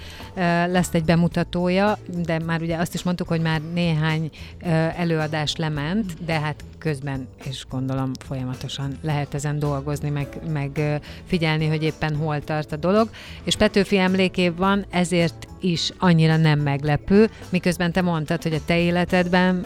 lesz 0.68 0.94
egy 0.94 1.04
bemutatója, 1.04 1.98
de 2.26 2.40
már 2.40 2.62
ugye 2.62 2.78
azt 2.78 2.94
is 2.94 3.04
mondtuk, 3.04 3.28
hogy 3.28 3.42
már 3.42 3.62
néhány 3.74 4.30
előadás 4.98 5.56
lement, 5.56 6.24
de 6.26 6.40
hát 6.40 6.64
közben, 6.78 7.28
és 7.44 7.66
gondolom 7.70 8.12
folyamatosan 8.20 8.98
lehet 9.02 9.34
ezen 9.34 9.60
dolgozni, 9.60 10.10
meg, 10.10 10.28
meg 10.54 11.02
figyelni, 11.26 11.68
hogy 11.68 11.84
éppen 11.84 12.16
hol 12.16 12.44
tart 12.44 12.72
a 12.72 12.76
dolog. 12.76 13.10
És 13.44 13.56
Petőfi 13.56 13.98
emlékév 13.98 14.56
van, 14.56 14.86
ezért 14.90 15.48
is 15.62 15.92
annyira 15.98 16.38
nem 16.38 16.60
meglepő, 16.60 17.30
miközben 17.50 17.92
te 17.92 18.02
mondtad, 18.02 18.44
hogy 18.44 18.54
a 18.54 18.66
te 18.66 18.80
életedben 18.80 19.66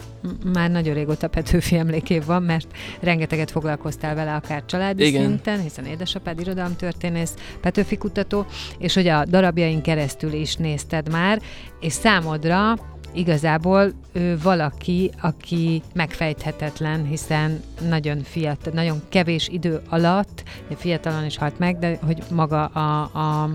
már 0.52 0.70
nagyon 0.70 0.94
régóta 0.94 1.28
Petőfi 1.28 1.76
emlékév 1.78 2.24
van, 2.24 2.42
mert 2.42 2.66
rengeteget 3.00 3.50
foglalkoztál 3.50 4.14
vele 4.14 4.34
akár 4.34 4.64
családi 4.64 5.06
Igen. 5.06 5.22
szinten, 5.22 5.60
hiszen 5.60 5.84
édesapád 5.84 6.40
irodalomtörténész, 6.40 7.34
Petőfi 7.60 7.96
kutató, 7.96 8.46
és 8.78 8.94
hogy 8.94 9.06
a 9.06 9.24
darabjain 9.24 9.82
keresztül 9.82 10.32
is 10.32 10.56
nézted 10.56 11.10
már, 11.10 11.40
és 11.80 11.92
számodra 11.92 12.74
igazából 13.12 13.92
ő 14.12 14.38
valaki, 14.42 15.10
aki 15.20 15.82
megfejthetetlen, 15.94 17.06
hiszen 17.06 17.60
nagyon 17.88 18.22
fiatal, 18.22 18.72
nagyon 18.72 19.02
kevés 19.08 19.48
idő 19.48 19.80
alatt, 19.88 20.42
fiatalon 20.76 21.24
is 21.24 21.36
halt 21.36 21.58
meg, 21.58 21.78
de 21.78 21.98
hogy 22.06 22.22
maga 22.30 22.64
a, 22.64 23.02
a, 23.02 23.50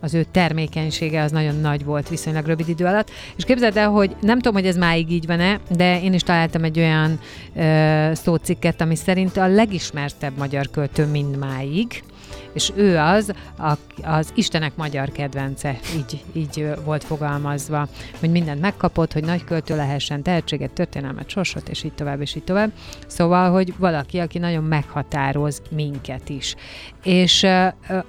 az 0.00 0.14
ő 0.14 0.26
termékenysége 0.30 1.22
az 1.22 1.30
nagyon 1.30 1.60
nagy 1.60 1.84
volt 1.84 2.08
viszonylag 2.08 2.46
rövid 2.46 2.68
idő 2.68 2.84
alatt. 2.84 3.10
És 3.36 3.44
képzeld 3.44 3.76
el, 3.76 3.88
hogy 3.88 4.16
nem 4.20 4.36
tudom, 4.36 4.54
hogy 4.54 4.66
ez 4.66 4.76
máig 4.76 5.10
így 5.10 5.26
van-e, 5.26 5.60
de 5.68 6.02
én 6.02 6.12
is 6.12 6.22
találtam 6.22 6.64
egy 6.64 6.78
olyan 6.78 7.20
ö, 7.54 8.10
szócikket, 8.14 8.80
ami 8.80 8.96
szerint 8.96 9.36
a 9.36 9.46
legismertebb 9.46 10.36
magyar 10.38 10.70
költő 10.70 11.06
mindmáig, 11.06 12.02
és 12.52 12.72
ő 12.74 12.98
az, 12.98 13.32
a, 13.58 13.72
az 14.02 14.32
Istenek 14.34 14.76
magyar 14.76 15.12
kedvence, 15.12 15.78
így, 15.96 16.24
így 16.32 16.66
volt 16.84 17.04
fogalmazva, 17.04 17.88
hogy 18.20 18.30
mindent 18.30 18.60
megkapott, 18.60 19.12
hogy 19.12 19.24
nagy 19.24 19.44
költő 19.44 19.76
lehessen, 19.76 20.22
tehetséget, 20.22 20.70
történelmet, 20.70 21.28
sorsot, 21.28 21.68
és 21.68 21.82
így 21.82 21.92
tovább, 21.92 22.20
és 22.20 22.34
így 22.34 22.44
tovább. 22.44 22.72
Szóval, 23.06 23.50
hogy 23.50 23.74
valaki, 23.78 24.18
aki 24.18 24.38
nagyon 24.38 24.64
meghatároz 24.64 25.62
minket 25.70 26.28
is. 26.28 26.54
És 27.02 27.46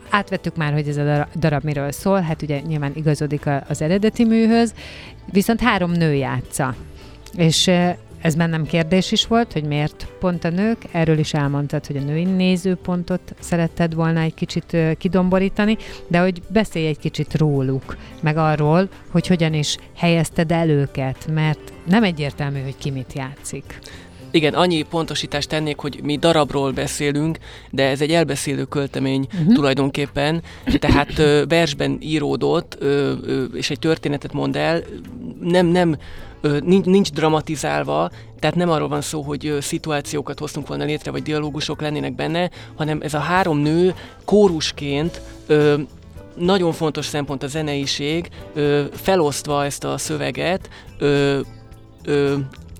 átvettük 0.10 0.56
már, 0.56 0.74
hogy 0.74 0.88
ez 0.88 0.98
a 0.98 1.28
darab 1.36 1.64
miről 1.64 1.92
szól, 1.92 2.22
hát 2.22 2.42
ugye 2.42 2.60
nyilván 2.60 2.92
igazodik 2.96 3.50
az 3.68 3.82
eredeti 3.82 4.26
műhöz, 4.26 4.74
viszont 5.32 5.62
három 5.62 5.92
nő 5.92 6.14
játsza. 6.14 6.76
És 7.36 7.72
ez 8.24 8.36
bennem 8.36 8.66
kérdés 8.66 9.12
is 9.12 9.28
volt, 9.28 9.54
hogy 9.54 9.64
miért 9.64 10.08
pont 10.20 10.44
a 10.44 10.50
nők. 10.50 10.78
Erről 10.92 11.18
is 11.18 11.34
elmondtad, 11.34 11.86
hogy 11.86 11.98
a 11.98 12.02
női 12.02 12.24
nézőpontot 12.24 13.36
szeretted 13.40 13.94
volna 13.94 14.20
egy 14.20 14.34
kicsit 14.34 14.78
kidomborítani, 14.98 15.78
de 16.08 16.20
hogy 16.20 16.42
beszélj 16.48 16.88
egy 16.88 17.00
kicsit 17.00 17.38
róluk, 17.38 17.98
meg 18.22 18.38
arról, 18.38 18.90
hogy 19.12 19.28
hogyan 19.28 19.54
is 19.54 19.78
helyezted 19.96 20.52
el 20.52 20.70
őket, 20.70 21.28
mert 21.34 21.74
nem 21.88 22.04
egyértelmű, 22.04 22.62
hogy 22.62 22.78
ki 22.78 22.92
mit 22.92 23.14
játszik. 23.14 23.80
Igen, 24.32 24.54
annyi 24.54 24.82
pontosítást 24.82 25.50
tennék, 25.50 25.80
hogy 25.80 26.00
mi 26.04 26.18
darabról 26.18 26.72
beszélünk, 26.72 27.38
de 27.70 27.90
ez 27.90 28.02
egy 28.02 28.12
elbeszélő 28.12 28.64
költemény 28.64 29.28
uh-huh. 29.34 29.54
tulajdonképpen, 29.54 30.42
tehát 30.80 31.20
ö, 31.20 31.44
versben 31.48 31.98
íródott, 32.00 32.78
ö, 32.80 33.14
ö, 33.26 33.44
és 33.44 33.70
egy 33.70 33.80
történetet 33.80 34.34
mond 34.34 34.56
el, 34.56 34.84
nem, 35.42 35.66
nem 35.66 35.98
nincs, 36.64 36.86
nincs 36.86 37.12
dramatizálva, 37.12 38.12
tehát 38.40 38.56
nem 38.56 38.70
arról 38.70 38.88
van 38.88 39.02
szó, 39.02 39.22
hogy 39.22 39.58
szituációkat 39.62 40.40
hoztunk 40.40 40.68
volna 40.68 40.84
létre, 40.84 41.12
vagy 41.12 41.24
dialógusok 41.24 41.82
lennének 41.82 42.16
benne, 42.16 42.50
hanem 42.76 43.02
ez 43.02 43.14
a 43.14 43.20
három 43.20 43.58
nő 43.58 43.96
kórusként 44.26 45.22
nagyon 46.36 46.72
fontos 46.72 47.06
szempont 47.06 47.44
a 47.44 47.48
zeneiség, 47.48 48.30
felosztva 48.92 49.66
ezt 49.66 49.84
a 49.84 49.98
szöveget, 49.98 50.70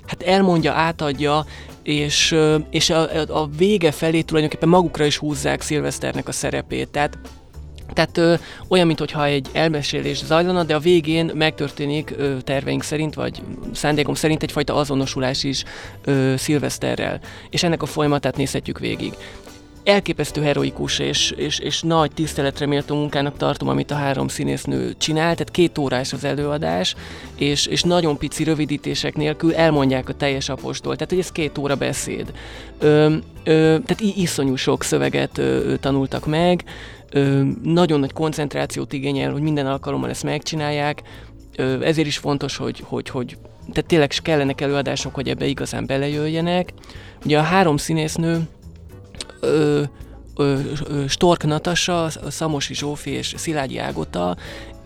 hát 0.06 0.22
elmondja, 0.26 0.74
átadja, 0.74 1.46
és, 1.84 2.36
és 2.70 2.90
a, 2.90 3.10
a 3.42 3.48
vége 3.58 3.92
felé 3.92 4.22
tulajdonképpen 4.22 4.70
magukra 4.70 5.06
is 5.06 5.18
húzzák 5.18 5.62
Szilveszternek 5.62 6.28
a 6.28 6.32
szerepét. 6.32 6.90
Tehát 6.90 7.18
tehát 7.94 8.18
ö, 8.18 8.34
olyan, 8.68 8.88
mintha 8.88 9.26
egy 9.26 9.48
elmesélés 9.52 10.26
zajlana, 10.26 10.64
de 10.64 10.76
a 10.76 10.80
végén 10.80 11.32
megtörténik 11.34 12.14
ö, 12.18 12.38
terveink 12.42 12.84
szerint, 12.84 13.14
vagy 13.14 13.42
szándékom 13.74 14.14
szerint 14.14 14.44
egyfajta 14.44 14.76
azonosulás 14.76 15.44
is 15.44 15.64
ö, 16.04 16.34
szilveszterrel. 16.38 17.20
És 17.50 17.64
ennek 17.64 17.82
a 17.82 17.86
folyamatát 17.86 18.38
nézhetjük 18.38 18.80
végig. 18.80 19.14
Elképesztő 19.84 20.42
heroikus 20.42 21.00
és, 21.00 21.32
és, 21.32 21.60
és 21.60 21.82
nagy 21.82 22.12
tiszteletre 22.12 22.66
méltó 22.66 22.96
munkának 22.96 23.38
tartom, 23.38 23.68
amit 23.68 23.92
a 23.92 23.96
három 23.96 24.28
színésznő 24.28 24.94
csinál, 24.98 25.34
tehát 25.34 25.52
két 25.52 25.78
órás 25.78 26.14
az 26.14 26.24
előadás, 26.24 26.96
és, 27.36 27.66
és 27.66 27.82
nagyon 27.82 28.18
pici 28.18 28.44
rövidítések 28.44 29.16
nélkül 29.16 29.56
elmondják 29.56 30.10
a 30.10 30.14
teljes 30.14 30.50
apostol, 30.50 30.94
tehát 30.94 31.10
hogy 31.10 31.20
ez 31.20 31.32
két 31.32 31.58
óra 31.58 31.76
beszéd. 31.76 32.34
Ö, 32.80 33.16
ö, 33.44 33.78
tehát 33.86 34.16
iszonyú 34.16 34.56
sok 34.56 34.84
szöveget 34.84 35.38
ö, 35.38 35.74
tanultak 35.80 36.26
meg, 36.26 36.64
ö, 37.14 37.44
nagyon 37.64 38.00
nagy 38.00 38.14
koncentrációt 38.14 38.94
igényel, 38.94 39.32
hogy 39.32 39.42
minden 39.42 39.68
alkalommal 39.68 40.10
ezt 40.10 40.24
megcsinálják, 40.24 41.02
ö, 41.56 41.82
ezért 41.82 42.08
is 42.08 42.18
fontos, 42.18 42.58
hogy, 42.58 42.84
hogy, 42.86 43.10
hogy 43.10 43.38
tehát 43.72 43.86
tényleg 43.86 44.12
kellenek 44.22 44.62
előadások, 44.62 45.16
hogy 45.16 45.30
ebbe 45.30 45.46
igazán 45.46 45.86
belejöjjenek. 45.86 46.74
Ugye 47.26 47.38
a 47.38 47.42
három 47.42 47.78
színésznő, 47.78 48.42
ö, 49.40 49.82
ö, 50.36 50.60
ö, 50.88 51.04
Stork 51.08 51.44
Natasa, 51.44 52.10
Szamosi 52.30 52.74
Zsófi 52.74 53.10
és 53.10 53.34
Szilágyi 53.38 53.78
Ágota, 53.78 54.38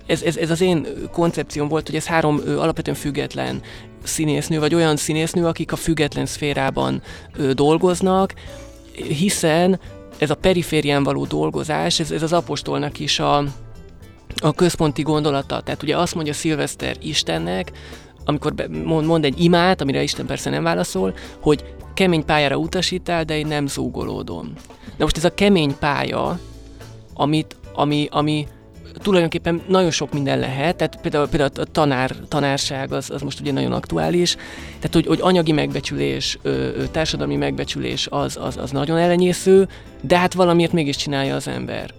ez, 0.05 0.21
ez, 0.21 0.37
ez 0.37 0.49
az 0.49 0.61
én 0.61 0.87
koncepcióm 1.11 1.67
volt, 1.67 1.85
hogy 1.85 1.95
ez 1.95 2.05
három 2.05 2.41
ö, 2.45 2.57
alapvetően 2.59 2.97
független 2.97 3.61
színésznő, 4.03 4.59
vagy 4.59 4.75
olyan 4.75 4.95
színésznő, 4.95 5.45
akik 5.45 5.71
a 5.71 5.75
független 5.75 6.25
szférában 6.25 7.01
ö, 7.35 7.53
dolgoznak, 7.53 8.33
hiszen 8.93 9.79
ez 10.17 10.29
a 10.29 10.35
periférián 10.35 11.03
való 11.03 11.25
dolgozás, 11.25 11.99
ez, 11.99 12.11
ez 12.11 12.23
az 12.23 12.33
apostolnak 12.33 12.99
is 12.99 13.19
a, 13.19 13.37
a 14.41 14.53
központi 14.55 15.01
gondolata. 15.01 15.61
Tehát 15.61 15.83
ugye 15.83 15.97
azt 15.97 16.15
mondja 16.15 16.33
Szilveszter 16.33 16.95
Istennek, 17.01 17.71
amikor 18.25 18.53
be, 18.53 18.67
mond, 18.83 19.05
mond 19.05 19.25
egy 19.25 19.43
imát, 19.43 19.81
amire 19.81 20.03
Isten 20.03 20.25
persze 20.25 20.49
nem 20.49 20.63
válaszol, 20.63 21.13
hogy 21.39 21.73
kemény 21.93 22.25
pályára 22.25 22.55
utasítál, 22.55 23.23
de 23.23 23.37
én 23.37 23.47
nem 23.47 23.67
zúgolódom. 23.67 24.53
Na 24.97 25.03
most 25.03 25.17
ez 25.17 25.25
a 25.25 25.33
kemény 25.33 25.77
pálya, 25.79 26.39
amit, 27.13 27.55
ami, 27.73 28.07
ami 28.11 28.47
tulajdonképpen 29.01 29.61
nagyon 29.67 29.91
sok 29.91 30.13
minden 30.13 30.39
lehet, 30.39 30.75
tehát 30.75 30.99
például, 31.01 31.27
például 31.27 31.51
a 31.55 31.71
tanár, 31.71 32.15
tanárság 32.27 32.91
az, 32.91 33.09
az 33.09 33.21
most 33.21 33.39
ugye 33.39 33.51
nagyon 33.51 33.71
aktuális, 33.71 34.35
tehát 34.65 34.93
hogy, 34.93 35.07
hogy 35.07 35.19
anyagi 35.21 35.51
megbecsülés, 35.51 36.39
társadalmi 36.91 37.35
megbecsülés 37.35 38.07
az, 38.09 38.37
az, 38.41 38.57
az 38.57 38.71
nagyon 38.71 38.97
elenyésző, 38.97 39.67
de 40.01 40.17
hát 40.17 40.33
valamiért 40.33 40.71
mégis 40.71 40.95
csinálja 40.95 41.35
az 41.35 41.47
ember. 41.47 41.93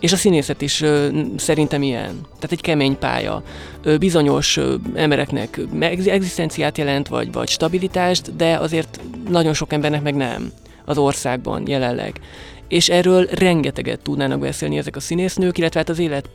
És 0.00 0.12
a 0.12 0.16
színészet 0.16 0.62
is 0.62 0.80
ö, 0.80 1.08
szerintem 1.36 1.82
ilyen. 1.82 2.20
Tehát 2.22 2.52
egy 2.52 2.60
kemény 2.60 2.98
pálya. 2.98 3.42
Ö, 3.82 3.96
bizonyos 3.96 4.56
ö, 4.56 4.74
embereknek 4.94 5.60
egzisztenciát 6.06 6.78
jelent, 6.78 7.08
vagy, 7.08 7.32
vagy 7.32 7.48
stabilitást, 7.48 8.36
de 8.36 8.56
azért 8.56 9.00
nagyon 9.28 9.54
sok 9.54 9.72
embernek 9.72 10.02
meg 10.02 10.14
nem 10.14 10.52
az 10.84 10.98
országban 10.98 11.62
jelenleg. 11.66 12.20
És 12.68 12.88
erről 12.88 13.26
rengeteget 13.30 14.00
tudnának 14.00 14.38
beszélni 14.38 14.78
ezek 14.78 14.96
a 14.96 15.00
színésznők, 15.00 15.58
illetve 15.58 15.78
hát 15.78 15.88
az 15.88 15.98
élet 15.98 16.28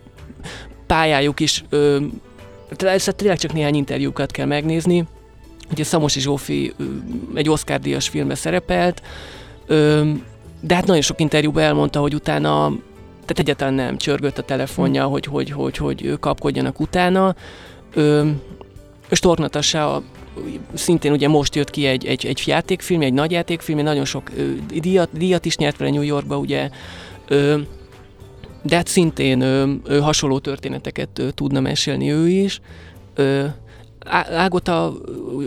pályájuk 0.87 1.39
is, 1.39 1.63
ö, 1.69 1.97
tehát 2.75 3.15
tényleg 3.15 3.37
csak 3.37 3.53
néhány 3.53 3.75
interjúkat 3.75 4.31
kell 4.31 4.45
megnézni. 4.45 5.05
Ugye 5.71 5.83
Szamosi 5.83 6.19
Zsófi 6.19 6.73
ö, 6.77 6.83
egy 7.33 7.49
Oscar-díjas 7.49 8.09
filmben 8.09 8.35
szerepelt, 8.35 9.01
ö, 9.65 10.11
de 10.61 10.75
hát 10.75 10.85
nagyon 10.85 11.01
sok 11.01 11.19
interjúban 11.19 11.63
elmondta, 11.63 11.99
hogy 11.99 12.13
utána 12.13 12.73
tehát 13.21 13.39
egyáltalán 13.39 13.73
nem 13.73 13.97
csörgött 13.97 14.37
a 14.37 14.43
telefonja, 14.43 15.05
hogy, 15.05 15.25
hogy, 15.25 15.49
hogy, 15.49 15.77
hogy 15.77 16.17
kapkodjanak 16.19 16.79
utána. 16.79 17.35
Ö, 17.93 18.29
Stork 19.11 19.39
Natasha 19.39 20.03
szintén 20.73 21.11
ugye 21.11 21.27
most 21.27 21.55
jött 21.55 21.69
ki 21.69 21.85
egy, 21.85 22.05
egy, 22.05 22.25
egy 22.25 22.43
játékfilm, 22.45 23.01
egy 23.01 23.13
nagy 23.13 23.31
játékfilm, 23.31 23.79
nagyon 23.79 24.05
sok 24.05 24.29
ö, 24.37 24.51
díjat, 24.79 25.09
díjat 25.13 25.45
is 25.45 25.57
nyert 25.57 25.77
vele 25.77 25.91
New 25.91 26.01
Yorkba, 26.01 26.37
ugye, 26.37 26.69
ö, 27.27 27.57
de 28.63 28.75
hát 28.75 28.87
szintén 28.87 29.41
ö, 29.41 29.73
ö, 29.83 29.99
hasonló 29.99 30.39
történeteket 30.39 31.19
ö, 31.19 31.31
tudna 31.31 31.59
mesélni 31.59 32.11
ő 32.11 32.29
is. 32.29 32.61
Ö, 33.15 33.45
Ágota, 34.35 34.93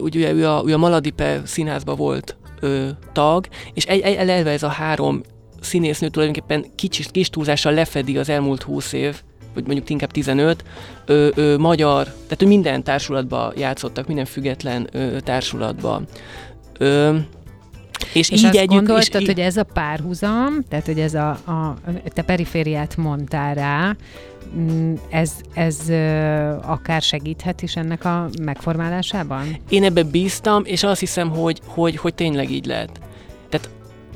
ugye 0.00 0.32
ő 0.32 0.48
a, 0.48 0.62
ő 0.66 0.74
a 0.74 0.78
Maladipe 0.78 1.42
színházban 1.44 1.96
volt 1.96 2.36
ö, 2.60 2.88
tag, 3.12 3.46
és 3.74 3.84
egy, 3.84 4.00
egy, 4.00 4.14
eleve 4.14 4.50
ez 4.50 4.62
a 4.62 4.68
három 4.68 5.22
színésznő 5.60 6.08
tulajdonképpen 6.08 6.64
kicsit 6.74 7.10
kis 7.10 7.30
túlzással 7.30 7.72
lefedi 7.72 8.18
az 8.18 8.28
elmúlt 8.28 8.62
20 8.62 8.92
év, 8.92 9.22
vagy 9.54 9.64
mondjuk 9.64 9.90
inkább 9.90 10.10
15, 10.10 10.64
ö, 11.06 11.28
ö, 11.34 11.56
magyar, 11.56 12.04
tehát 12.04 12.42
ő 12.42 12.46
minden 12.46 12.82
társulatba 12.82 13.52
játszottak, 13.56 14.06
minden 14.06 14.24
független 14.24 14.88
ö, 14.92 15.20
társulatba. 15.20 16.02
Ö, 16.78 17.16
és, 18.12 18.30
és 18.30 18.38
így 18.38 18.44
azt 18.44 18.54
együtt, 18.54 18.68
gondoltad, 18.68 19.20
és 19.20 19.26
hogy 19.26 19.40
ez 19.40 19.56
a 19.56 19.62
párhuzam, 19.62 20.64
tehát 20.68 20.86
hogy 20.86 21.00
ez 21.00 21.14
a, 21.14 21.28
a 21.28 21.76
te 22.04 22.22
perifériát 22.22 22.96
mondtál 22.96 23.54
rá, 23.54 23.96
mm, 24.56 24.94
ez, 25.10 25.32
ez 25.54 25.78
akár 26.62 27.02
segíthet 27.02 27.62
is 27.62 27.76
ennek 27.76 28.04
a 28.04 28.28
megformálásában? 28.42 29.56
Én 29.68 29.84
ebbe 29.84 30.02
bíztam, 30.02 30.62
és 30.64 30.82
azt 30.82 31.00
hiszem, 31.00 31.30
hogy, 31.30 31.60
hogy, 31.66 31.96
hogy 31.96 32.14
tényleg 32.14 32.50
így 32.50 32.66
lehet. 32.66 33.00
Tehát 33.48 33.70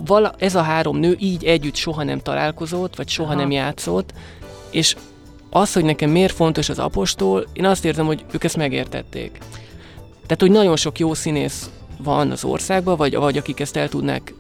vala, 0.07 0.35
ez 0.39 0.55
a 0.55 0.63
három 0.63 0.99
nő 0.99 1.17
így 1.19 1.45
együtt 1.45 1.75
soha 1.75 2.03
nem 2.03 2.19
találkozott, 2.19 2.97
vagy 2.97 3.09
soha 3.09 3.31
Aha. 3.31 3.41
nem 3.41 3.51
játszott, 3.51 4.13
és 4.71 4.97
az, 5.51 5.73
hogy 5.73 5.85
nekem 5.85 6.11
miért 6.11 6.35
fontos 6.35 6.69
az 6.69 6.79
apostol, 6.79 7.47
én 7.53 7.65
azt 7.65 7.85
érzem, 7.85 8.07
hogy 8.07 8.25
ők 8.33 8.45
ezt 8.45 8.57
megértették. 8.57 9.39
Tehát, 10.23 10.41
hogy 10.41 10.51
nagyon 10.51 10.77
sok 10.77 10.99
jó 10.99 11.15
színész 11.15 11.71
van 12.03 12.31
az 12.31 12.45
országban, 12.45 12.97
vagy, 12.97 13.15
vagy 13.17 13.37
akik 13.37 13.61
ezt 13.61 13.77
el 13.77 13.89
tudnák 13.89 14.35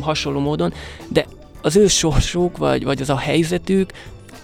hasonló 0.00 0.40
módon, 0.40 0.72
de 1.08 1.26
az 1.62 1.76
ő 1.76 1.86
sorsuk, 1.86 2.56
vagy, 2.56 2.84
vagy 2.84 3.00
az 3.00 3.10
a 3.10 3.16
helyzetük, 3.16 3.92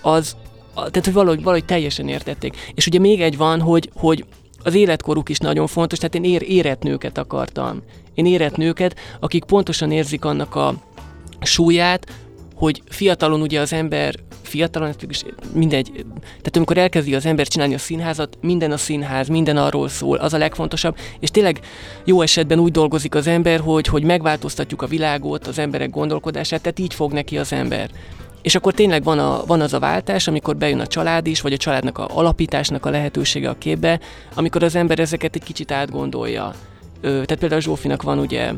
az, 0.00 0.37
tehát, 0.74 1.04
hogy 1.04 1.12
valahogy, 1.12 1.42
valahogy 1.42 1.64
teljesen 1.64 2.09
értették. 2.09 2.72
És 2.74 2.87
ugye 2.87 2.98
még 2.98 3.20
egy 3.22 3.37
van, 3.37 3.61
hogy, 3.61 3.90
hogy 3.94 4.24
az 4.62 4.74
életkoruk 4.74 5.28
is 5.28 5.38
nagyon 5.38 5.66
fontos, 5.66 5.98
tehát 5.98 6.14
én 6.14 6.24
ér, 6.24 6.42
érett 6.42 6.82
nőket 6.82 7.18
akartam. 7.18 7.82
Én 8.14 8.26
érett 8.26 8.56
nőket, 8.56 8.98
akik 9.20 9.44
pontosan 9.44 9.90
érzik 9.90 10.24
annak 10.24 10.54
a 10.54 10.74
súlyát, 11.40 12.06
hogy 12.54 12.82
fiatalon 12.88 13.40
ugye 13.40 13.61
az 13.61 13.72
ember, 13.72 14.14
fiatalon, 14.46 14.94
is 15.09 15.24
mindegy, 15.52 16.04
tehát 16.20 16.56
amikor 16.56 16.78
elkezdi 16.78 17.14
az 17.14 17.26
ember 17.26 17.48
csinálni 17.48 17.74
a 17.74 17.78
színházat, 17.78 18.38
minden 18.40 18.72
a 18.72 18.76
színház, 18.76 19.28
minden 19.28 19.56
arról 19.56 19.88
szól, 19.88 20.16
az 20.16 20.32
a 20.32 20.38
legfontosabb, 20.38 20.96
és 21.20 21.30
tényleg 21.30 21.61
jó 22.04 22.20
esetben 22.20 22.59
úgy 22.59 22.72
dolgozik 22.72 23.14
az 23.14 23.26
ember, 23.26 23.61
hogy, 23.61 23.87
hogy 23.87 24.02
megváltoztatjuk 24.02 24.82
a 24.82 24.87
világot, 24.87 25.46
az 25.46 25.59
emberek 25.59 25.90
gondolkodását, 25.90 26.61
tehát 26.61 26.78
így 26.78 26.94
fog 26.94 27.12
neki 27.12 27.38
az 27.38 27.52
ember. 27.52 27.90
És 28.42 28.54
akkor 28.54 28.72
tényleg 28.72 29.02
van, 29.02 29.18
a, 29.18 29.44
van 29.46 29.61
az 29.61 29.72
a 29.72 29.78
váltás, 29.78 30.28
amikor 30.28 30.56
bejön 30.56 30.80
a 30.80 30.87
család 30.87 31.26
is, 31.26 31.40
vagy 31.40 31.52
a 31.52 31.56
családnak 31.56 31.98
a 31.98 32.09
alapításnak 32.14 32.87
a 32.87 32.90
lehetősége 32.90 33.48
a 33.48 33.59
képbe, 33.59 34.00
amikor 34.35 34.62
az 34.62 34.74
ember 34.74 34.98
ezeket 34.98 35.35
egy 35.35 35.42
kicsit 35.42 35.70
átgondolja. 35.70 36.54
Ö, 37.00 37.09
tehát 37.09 37.37
például 37.38 37.61
Zsófinak 37.61 38.02
van 38.02 38.18
ugye 38.18 38.52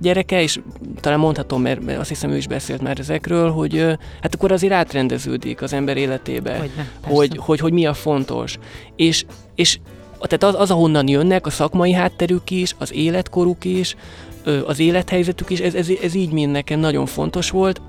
gyereke, 0.00 0.42
és 0.42 0.60
talán 1.00 1.18
mondhatom, 1.18 1.62
mert, 1.62 1.98
azt 1.98 2.08
hiszem 2.08 2.30
ő 2.30 2.36
is 2.36 2.46
beszélt 2.46 2.82
már 2.82 2.98
ezekről, 2.98 3.50
hogy 3.50 3.78
hát 4.22 4.34
akkor 4.34 4.52
azért 4.52 4.72
átrendeződik 4.72 5.62
az 5.62 5.72
ember 5.72 5.96
életébe, 5.96 6.58
hogy, 6.58 6.70
hogy, 7.02 7.36
hogy, 7.36 7.60
hogy 7.60 7.72
mi 7.72 7.86
a 7.86 7.94
fontos. 7.94 8.58
És, 8.96 9.24
és 9.54 9.78
tehát 10.20 10.54
az, 10.54 10.60
az, 10.60 10.70
ahonnan 10.70 11.08
jönnek, 11.08 11.46
a 11.46 11.50
szakmai 11.50 11.92
hátterük 11.92 12.50
is, 12.50 12.74
az 12.78 12.92
életkoruk 12.92 13.64
is, 13.64 13.96
az 14.66 14.78
élethelyzetük 14.78 15.50
is, 15.50 15.60
ez, 15.60 15.74
ez, 15.74 15.88
ez 16.02 16.14
így 16.14 16.30
mind 16.30 16.52
nekem 16.52 16.80
nagyon 16.80 17.06
fontos 17.06 17.50
volt. 17.50 17.80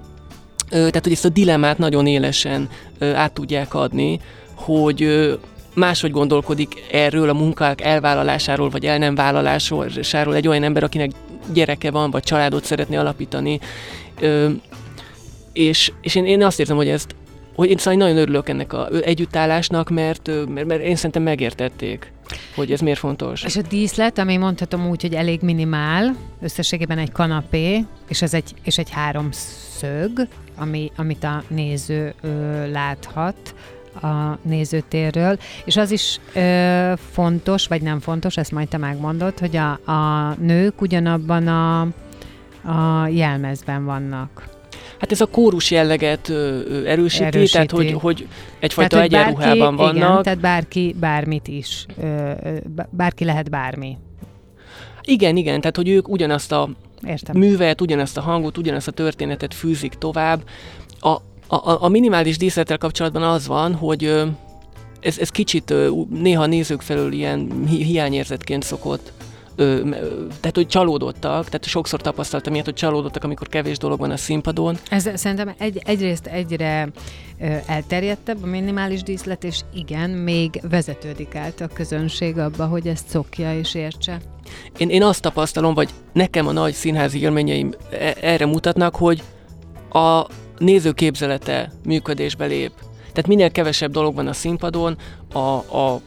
Tehát, 0.70 1.04
hogy 1.04 1.12
ezt 1.12 1.26
a 1.26 1.30
dilemmát 1.30 1.78
nagyon 1.78 2.08
élesen 2.08 2.70
át 3.00 3.34
tudják 3.34 3.74
adni, 3.74 4.20
hogy 4.54 5.30
máshogy 5.76 6.12
gondolkodik 6.12 6.84
erről 6.92 7.30
a 7.30 7.34
munkák 7.34 7.82
elvállalásáról, 7.82 8.70
vagy 8.70 8.86
el 8.86 8.98
nem 8.98 9.16
vállalásáról 9.16 10.36
egy 10.36 10.48
olyan 10.48 10.64
ember, 10.64 10.84
akinek 10.84 11.12
gyereke 11.54 11.92
van, 11.92 12.12
vagy 12.12 12.24
családot 12.24 12.66
szeretné 12.66 12.96
alapítani. 12.96 13.60
És, 15.54 15.92
és 16.02 16.16
én, 16.16 16.26
én 16.26 16.44
azt 16.44 16.60
érzem, 16.60 16.76
hogy 16.76 16.90
ezt 16.90 17.16
hogy 17.56 17.70
én 17.70 17.78
szóval 17.78 18.00
nagyon 18.00 18.18
örülök 18.18 18.50
ennek 18.50 18.74
a 18.74 18.90
együttállásnak, 18.90 19.90
mert, 19.90 20.30
mert, 20.48 20.68
mert 20.68 20.84
én 20.84 20.96
szerintem 20.96 21.24
megértették 21.24 22.12
hogy 22.56 22.72
ez 22.72 22.80
miért 22.80 23.00
fontos. 23.00 23.44
És 23.44 23.56
a 23.56 23.62
díszlet, 23.62 24.18
ami 24.18 24.38
mondhatom 24.38 24.90
úgy, 24.90 25.02
hogy 25.02 25.14
elég 25.14 25.42
minimál, 25.42 26.16
összességében 26.42 26.98
egy 26.98 27.12
kanapé, 27.12 27.86
és 28.08 28.22
ez 28.22 28.34
egy, 28.34 28.54
és 28.64 28.78
egy 28.78 28.90
háromszög, 28.90 30.28
ami, 30.56 30.92
amit 30.96 31.24
a 31.24 31.44
néző 31.48 32.14
ö, 32.22 32.72
láthat 32.72 33.56
a 34.02 34.38
nézőtérről, 34.42 35.38
és 35.66 35.78
az 35.78 35.92
is 35.92 36.20
ö, 36.34 36.94
fontos, 37.12 37.68
vagy 37.68 37.82
nem 37.82 38.00
fontos, 38.00 38.38
ezt 38.38 38.52
majd 38.52 38.68
te 38.68 38.78
megmondod, 38.78 39.40
hogy 39.40 39.56
a, 39.58 39.92
a 39.92 40.36
nők 40.40 40.82
ugyanabban 40.82 41.48
a, 41.48 41.82
a 42.72 43.08
jelmezben 43.08 43.86
vannak. 43.86 44.50
Hát 45.00 45.12
ez 45.12 45.22
a 45.22 45.26
kórus 45.26 45.72
jelleget 45.72 46.30
erősíti, 46.86 47.24
erősíti, 47.24 47.52
tehát 47.52 47.72
hogy, 47.72 47.92
hogy 47.92 48.28
egyfajta 48.60 48.90
tehát, 48.96 49.12
hogy 49.12 49.20
egyenruhában 49.20 49.76
bárki, 49.76 50.00
vannak. 50.00 50.12
Igen, 50.12 50.24
tehát 50.24 50.40
bárki 50.40 50.96
bármit 51.00 51.48
is, 51.48 51.86
bárki 52.90 53.26
lehet 53.26 53.50
bármi. 53.50 53.98
Igen, 55.02 55.38
igen, 55.38 55.62
tehát 55.62 55.76
hogy 55.76 55.90
ők 55.90 56.10
ugyanazt 56.10 56.52
a 56.52 56.70
Értem. 57.08 57.38
művet, 57.38 57.82
ugyanazt 57.82 58.18
a 58.18 58.22
hangot, 58.22 58.58
ugyanazt 58.58 58.88
a 58.88 58.92
történetet 58.92 59.54
fűzik 59.54 59.94
tovább. 59.94 60.44
A, 61.00 61.18
a, 61.56 61.84
a 61.84 61.88
minimális 61.88 62.38
díszlettel 62.38 62.78
kapcsolatban 62.78 63.24
az 63.24 63.48
van, 63.48 63.76
hogy 63.76 64.04
ez, 65.00 65.18
ez 65.20 65.30
kicsit 65.30 65.74
néha 66.10 66.46
nézők 66.46 66.82
felől 66.82 67.12
ilyen 67.12 67.64
hi- 67.68 67.84
hiányérzetként 67.84 68.64
szokott 68.64 69.12
ö, 69.56 69.90
tehát 70.40 70.56
hogy 70.56 70.68
csalódottak, 70.68 71.46
tehát 71.46 71.66
sokszor 71.66 72.02
tapasztaltam 72.02 72.54
ilyet, 72.54 72.66
hogy 72.66 72.74
csalódottak, 72.74 73.24
amikor 73.24 73.48
kevés 73.48 73.78
dolog 73.78 74.00
van 74.00 74.12
a 74.12 74.18
színpadon. 74.18 74.78
Ez 74.90 75.10
szerintem 75.14 75.54
egy, 75.58 75.82
egyrészt 75.86 76.26
egyre 76.26 76.90
ö, 77.40 77.56
elterjedtebb 77.66 78.44
a 78.44 78.46
minimális 78.46 79.04
díszlet, 79.04 79.44
és 79.44 79.60
igen, 79.74 80.10
még 80.10 80.62
vezetődik 80.70 81.36
át 81.36 81.62
a 81.62 81.68
közönség 81.68 82.38
abba, 82.38 82.66
hogy 82.66 82.88
ezt 82.88 83.08
szokja 83.08 83.58
és 83.58 83.76
értse. 83.76 84.22
Én, 84.78 84.90
én 84.90 85.04
azt 85.04 85.22
tapasztalom, 85.22 85.74
vagy 85.74 85.90
nekem 86.14 86.48
a 86.48 86.52
nagy 86.52 86.74
színházi 86.74 87.20
élményeim 87.20 87.74
e, 87.92 88.16
erre 88.22 88.46
mutatnak, 88.46 88.96
hogy 88.96 89.24
a 89.90 90.26
néző 90.62 90.92
képzelete 90.92 91.72
működésbe 91.86 92.46
lép. 92.46 92.72
Tehát 93.00 93.28
minél 93.28 93.52
kevesebb 93.52 93.92
dolog 93.92 94.16
van 94.16 94.28
a 94.28 94.34
színpadon, 94.34 94.98
a, 95.34 95.40
a 95.78 96.02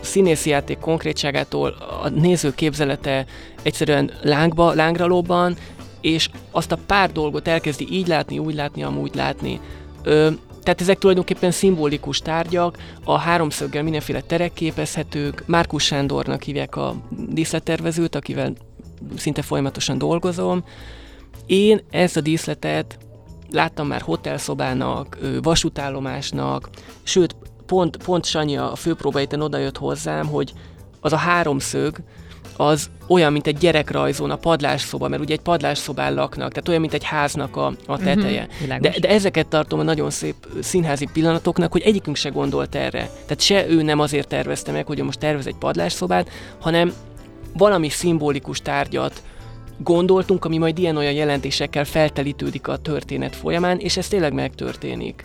színészi 0.00 0.50
játék 0.50 0.78
konkrétságától 0.78 1.74
a 2.02 2.08
néző 2.08 2.54
képzelete 2.54 3.26
egyszerűen 3.62 4.10
lángba, 4.22 4.72
lángra 4.72 5.06
lobban, 5.06 5.56
és 6.00 6.28
azt 6.50 6.72
a 6.72 6.78
pár 6.86 7.12
dolgot 7.12 7.48
elkezdi 7.48 7.86
így 7.90 8.06
látni, 8.06 8.38
úgy 8.38 8.54
látni, 8.54 8.82
amúgy 8.82 9.14
látni. 9.14 9.60
Ö, 10.02 10.30
tehát 10.62 10.80
ezek 10.80 10.98
tulajdonképpen 10.98 11.50
szimbolikus 11.50 12.18
tárgyak, 12.18 12.78
a 13.04 13.18
háromszöggel 13.18 13.82
mindenféle 13.82 14.20
terek 14.20 14.52
képezhetők. 14.52 15.42
Márkus 15.46 15.84
Sándornak 15.84 16.42
hívják 16.42 16.76
a 16.76 16.94
díszlettervezőt, 17.28 18.14
akivel 18.14 18.52
szinte 19.16 19.42
folyamatosan 19.42 19.98
dolgozom. 19.98 20.64
Én 21.46 21.80
ezt 21.90 22.16
a 22.16 22.20
díszletet 22.20 22.98
láttam 23.50 23.86
már 23.86 24.00
hotelszobának, 24.00 25.18
vasútállomásnak, 25.42 26.68
sőt, 27.02 27.36
pont, 27.66 27.96
pont 27.96 28.24
Sanyi 28.24 28.56
a 28.56 28.74
főpróbaiten 28.76 29.40
odajött 29.40 29.76
hozzám, 29.78 30.26
hogy 30.26 30.52
az 31.00 31.12
a 31.12 31.16
háromszög, 31.16 31.96
az 32.56 32.90
olyan, 33.08 33.32
mint 33.32 33.46
egy 33.46 33.56
gyerekrajzón 33.58 34.30
a 34.30 34.36
padlásszoba, 34.36 35.08
mert 35.08 35.22
ugye 35.22 35.34
egy 35.34 35.40
padlásszobán 35.40 36.14
laknak, 36.14 36.48
tehát 36.48 36.68
olyan, 36.68 36.80
mint 36.80 36.92
egy 36.92 37.04
háznak 37.04 37.56
a, 37.56 37.66
a 37.86 37.96
Mhm, 37.96 38.04
teteje. 38.04 38.48
világos. 38.60 38.92
de, 38.92 38.98
de 39.00 39.08
ezeket 39.08 39.46
tartom 39.46 39.78
a 39.78 39.82
nagyon 39.82 40.10
szép 40.10 40.34
színházi 40.60 41.08
pillanatoknak, 41.12 41.72
hogy 41.72 41.82
egyikünk 41.82 42.16
se 42.16 42.28
gondolt 42.28 42.74
erre. 42.74 43.10
Tehát 43.22 43.40
se 43.40 43.68
ő 43.68 43.82
nem 43.82 44.00
azért 44.00 44.28
tervezte 44.28 44.72
meg, 44.72 44.86
hogy 44.86 45.02
most 45.02 45.18
tervez 45.18 45.46
egy 45.46 45.56
padlásszobát, 45.58 46.28
hanem 46.60 46.92
valami 47.56 47.88
szimbolikus 47.88 48.60
tárgyat 48.60 49.22
gondoltunk, 49.78 50.44
ami 50.44 50.58
majd 50.58 50.78
ilyen-olyan 50.78 51.12
jelentésekkel 51.12 51.84
feltelítődik 51.84 52.68
a 52.68 52.76
történet 52.76 53.36
folyamán, 53.36 53.78
és 53.78 53.96
ez 53.96 54.08
tényleg 54.08 54.32
megtörténik. 54.32 55.24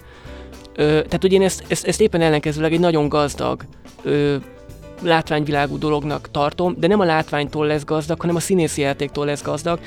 Ö, 0.75 0.83
tehát, 0.85 1.21
hogy 1.21 1.33
én 1.33 1.41
ezt, 1.41 1.63
ezt, 1.67 1.85
ezt 1.85 2.01
éppen 2.01 2.21
ellenkezőleg 2.21 2.73
egy 2.73 2.79
nagyon 2.79 3.09
gazdag 3.09 3.65
ö, 4.03 4.35
látványvilágú 5.01 5.77
dolognak 5.77 6.31
tartom, 6.31 6.75
de 6.77 6.87
nem 6.87 6.99
a 6.99 7.03
látványtól 7.03 7.65
lesz 7.65 7.83
gazdag, 7.83 8.19
hanem 8.19 8.35
a 8.35 8.39
színészi 8.39 8.81
játéktól 8.81 9.25
lesz 9.25 9.43
gazdag. 9.43 9.79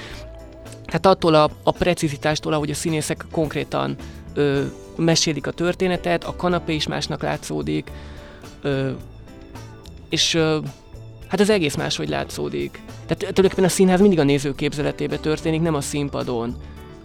Hát 0.87 1.07
attól 1.07 1.35
a, 1.35 1.51
a 1.63 1.71
precizitástól, 1.71 2.53
ahogy 2.53 2.71
a 2.71 2.75
színészek 2.75 3.25
konkrétan 3.31 3.97
ö, 4.35 4.63
mesélik 4.97 5.47
a 5.47 5.51
történetet, 5.51 6.25
a 6.25 6.37
kanapé 6.37 6.75
is 6.75 6.87
másnak 6.87 7.23
látszódik, 7.23 7.91
ö, 8.63 8.91
és 10.09 10.35
ö, 10.35 10.59
hát 11.29 11.41
az 11.41 11.51
egész 11.51 11.75
máshogy 11.75 12.09
látszódik. 12.09 12.81
Tehát 13.07 13.19
tulajdonképpen 13.19 13.65
a 13.65 13.69
színház 13.69 14.01
mindig 14.01 14.19
a 14.19 14.23
néző 14.23 14.55
képzeletébe 14.55 15.17
történik, 15.17 15.61
nem 15.61 15.75
a 15.75 15.81
színpadon. 15.81 16.57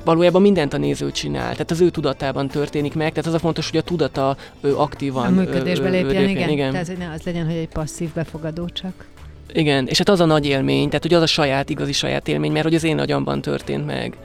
Valójában 0.06 0.42
mindent 0.42 0.74
a 0.74 0.78
néző 0.78 1.12
csinál, 1.12 1.52
tehát 1.52 1.72
az 1.72 1.82
ő 1.82 1.90
tudatában 1.90 2.48
történik 2.48 2.94
meg, 2.94 3.10
tehát 3.10 3.26
az 3.26 3.34
a 3.34 3.40
fontos, 3.40 3.70
hogy 3.70 3.80
a 3.80 3.82
tudata 3.82 4.38
ő 4.62 4.78
aktívan 4.78 5.26
a 5.26 5.30
működésbe 5.30 5.88
ö, 5.88 5.92
lépjen, 5.92 6.30
igen. 6.30 6.50
igen. 6.50 6.72
Tehát, 6.72 6.88
hogy 6.88 6.98
ne 6.98 7.12
az 7.12 7.22
legyen, 7.24 7.46
hogy 7.46 7.56
egy 7.56 7.68
passzív 7.68 8.10
befogadó 8.14 8.70
csak. 8.70 9.06
Igen, 9.54 9.88
és 9.88 9.98
hát 9.98 10.10
az 10.10 10.20
a 10.20 10.26
nagy 10.26 10.46
élmény, 10.46 10.88
tehát 10.88 11.02
hogy 11.02 11.14
az 11.14 11.22
a 11.22 11.26
saját, 11.26 11.70
igazi 11.70 11.92
saját 11.92 12.28
élmény, 12.28 12.52
mert 12.52 12.64
hogy 12.64 12.76
az 12.76 12.84
én 12.84 13.00
agyamban 13.00 13.42
történt 13.42 13.86
meg. 13.86 14.18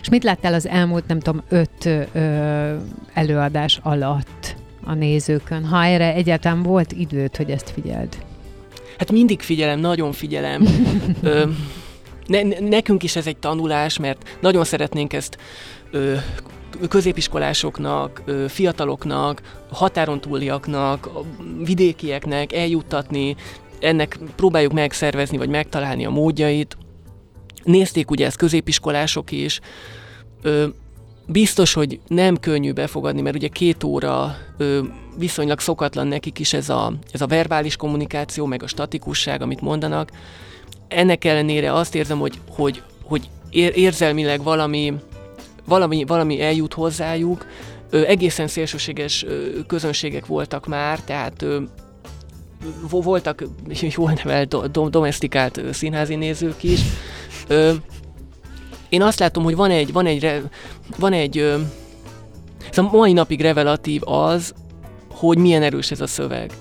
És 0.00 0.08
mit 0.08 0.24
láttál 0.24 0.54
az 0.54 0.68
elmúlt, 0.68 1.06
nem 1.06 1.20
tudom, 1.20 1.42
öt 1.48 2.08
ö, 2.12 2.74
előadás 3.12 3.80
alatt 3.82 4.56
a 4.84 4.94
nézőkön? 4.94 5.64
Ha 5.64 5.84
erre 5.84 6.14
egyáltalán 6.14 6.62
volt 6.62 6.92
időt, 6.92 7.36
hogy 7.36 7.50
ezt 7.50 7.70
figyeld? 7.70 8.16
Hát 9.02 9.12
mindig 9.12 9.40
figyelem, 9.40 9.80
nagyon 9.80 10.12
figyelem. 10.12 10.66
Ö, 11.22 11.44
ne, 12.26 12.42
ne- 12.42 12.58
nekünk 12.58 13.02
is 13.02 13.16
ez 13.16 13.26
egy 13.26 13.36
tanulás, 13.36 13.98
mert 13.98 14.38
nagyon 14.40 14.64
szeretnénk 14.64 15.12
ezt 15.12 15.38
ö, 15.90 16.14
középiskolásoknak, 16.88 18.22
ö, 18.24 18.44
fiataloknak, 18.48 19.42
határon 19.70 20.20
túliaknak, 20.20 21.08
vidékieknek 21.64 22.52
eljuttatni, 22.52 23.36
ennek 23.80 24.18
próbáljuk 24.36 24.72
megszervezni, 24.72 25.36
vagy 25.36 25.48
megtalálni 25.48 26.06
a 26.06 26.10
módjait. 26.10 26.76
Nézték 27.62 28.10
ugye 28.10 28.26
ezt 28.26 28.36
középiskolások 28.36 29.30
is. 29.30 29.60
Ö, 30.42 30.66
biztos, 31.26 31.72
hogy 31.72 32.00
nem 32.06 32.36
könnyű 32.36 32.72
befogadni, 32.72 33.20
mert 33.20 33.36
ugye 33.36 33.48
két 33.48 33.84
óra 33.84 34.36
ö, 34.56 34.80
viszonylag 35.16 35.60
szokatlan 35.60 36.06
nekik 36.06 36.38
is 36.38 36.52
ez 36.52 36.68
a, 36.68 36.92
ez 37.12 37.20
a 37.20 37.26
verbális 37.26 37.76
kommunikáció, 37.76 38.46
meg 38.46 38.62
a 38.62 38.66
statikusság, 38.66 39.42
amit 39.42 39.60
mondanak. 39.60 40.10
Ennek 40.88 41.24
ellenére 41.24 41.72
azt 41.74 41.94
érzem, 41.94 42.18
hogy, 42.18 42.38
hogy, 42.48 42.82
hogy 43.02 43.28
ér, 43.50 43.72
érzelmileg 43.76 44.42
valami, 44.42 44.94
valami, 45.64 46.04
valami 46.04 46.40
eljut 46.40 46.74
hozzájuk. 46.74 47.46
Ö, 47.90 48.04
egészen 48.06 48.46
szélsőséges 48.46 49.24
ö, 49.24 49.46
közönségek 49.66 50.26
voltak 50.26 50.66
már, 50.66 51.00
tehát 51.00 51.42
ö, 51.42 51.60
vo- 52.90 53.04
voltak 53.04 53.44
jól 53.96 54.12
nevelt, 54.24 54.48
do, 54.48 54.66
do, 54.66 54.88
domestikált 54.88 55.60
színházi 55.72 56.14
nézők 56.14 56.62
is. 56.62 56.80
Ö, 57.46 57.72
én 58.92 59.02
azt 59.02 59.18
látom, 59.18 59.44
hogy 59.44 59.56
van 59.56 59.70
egy, 59.70 59.92
van 59.92 60.06
egy, 60.06 60.42
van 60.98 61.12
egy 61.12 61.38
a 62.72 62.82
mai 62.82 63.12
napig 63.12 63.40
revelatív 63.40 64.02
az, 64.04 64.54
hogy 65.10 65.38
milyen 65.38 65.62
erős 65.62 65.90
ez 65.90 66.00
a 66.00 66.06
szöveg. 66.06 66.52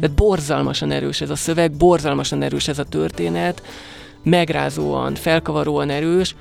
Tehát 0.00 0.16
borzalmasan 0.16 0.90
erős 0.90 1.20
ez 1.20 1.30
a 1.30 1.36
szöveg, 1.36 1.72
borzalmasan 1.72 2.42
erős 2.42 2.68
ez 2.68 2.78
a 2.78 2.84
történet, 2.84 3.62
megrázóan, 4.22 5.14
felkavaróan 5.14 5.90
erős, 5.90 6.34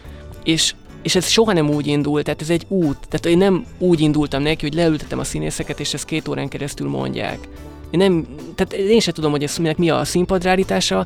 és, 0.44 0.74
és 1.02 1.16
ez 1.16 1.28
soha 1.28 1.54
nem 1.54 1.70
úgy 1.70 1.88
indult, 1.88 2.24
tehát 2.24 2.42
ez 2.42 2.50
egy 2.50 2.66
út. 2.68 2.98
Tehát 3.10 3.26
én 3.26 3.38
nem 3.38 3.66
úgy 3.78 4.00
indultam 4.00 4.42
neki, 4.42 4.66
hogy 4.66 4.76
leültetem 4.76 5.20
a 5.20 5.24
színészeket, 5.24 5.80
és 5.80 5.94
ezt 5.94 6.06
két 6.06 6.28
órán 6.28 6.48
keresztül 6.48 6.90
mondják. 6.90 7.48
Én 7.90 8.00
nem, 8.00 8.28
tehát 8.56 8.74
én 8.74 9.00
sem 9.00 9.14
tudom, 9.14 9.32
hogy 9.32 9.44
ez 9.44 9.58
mi 9.58 9.90
a 9.90 10.06
színpadrállítása, 10.06 11.06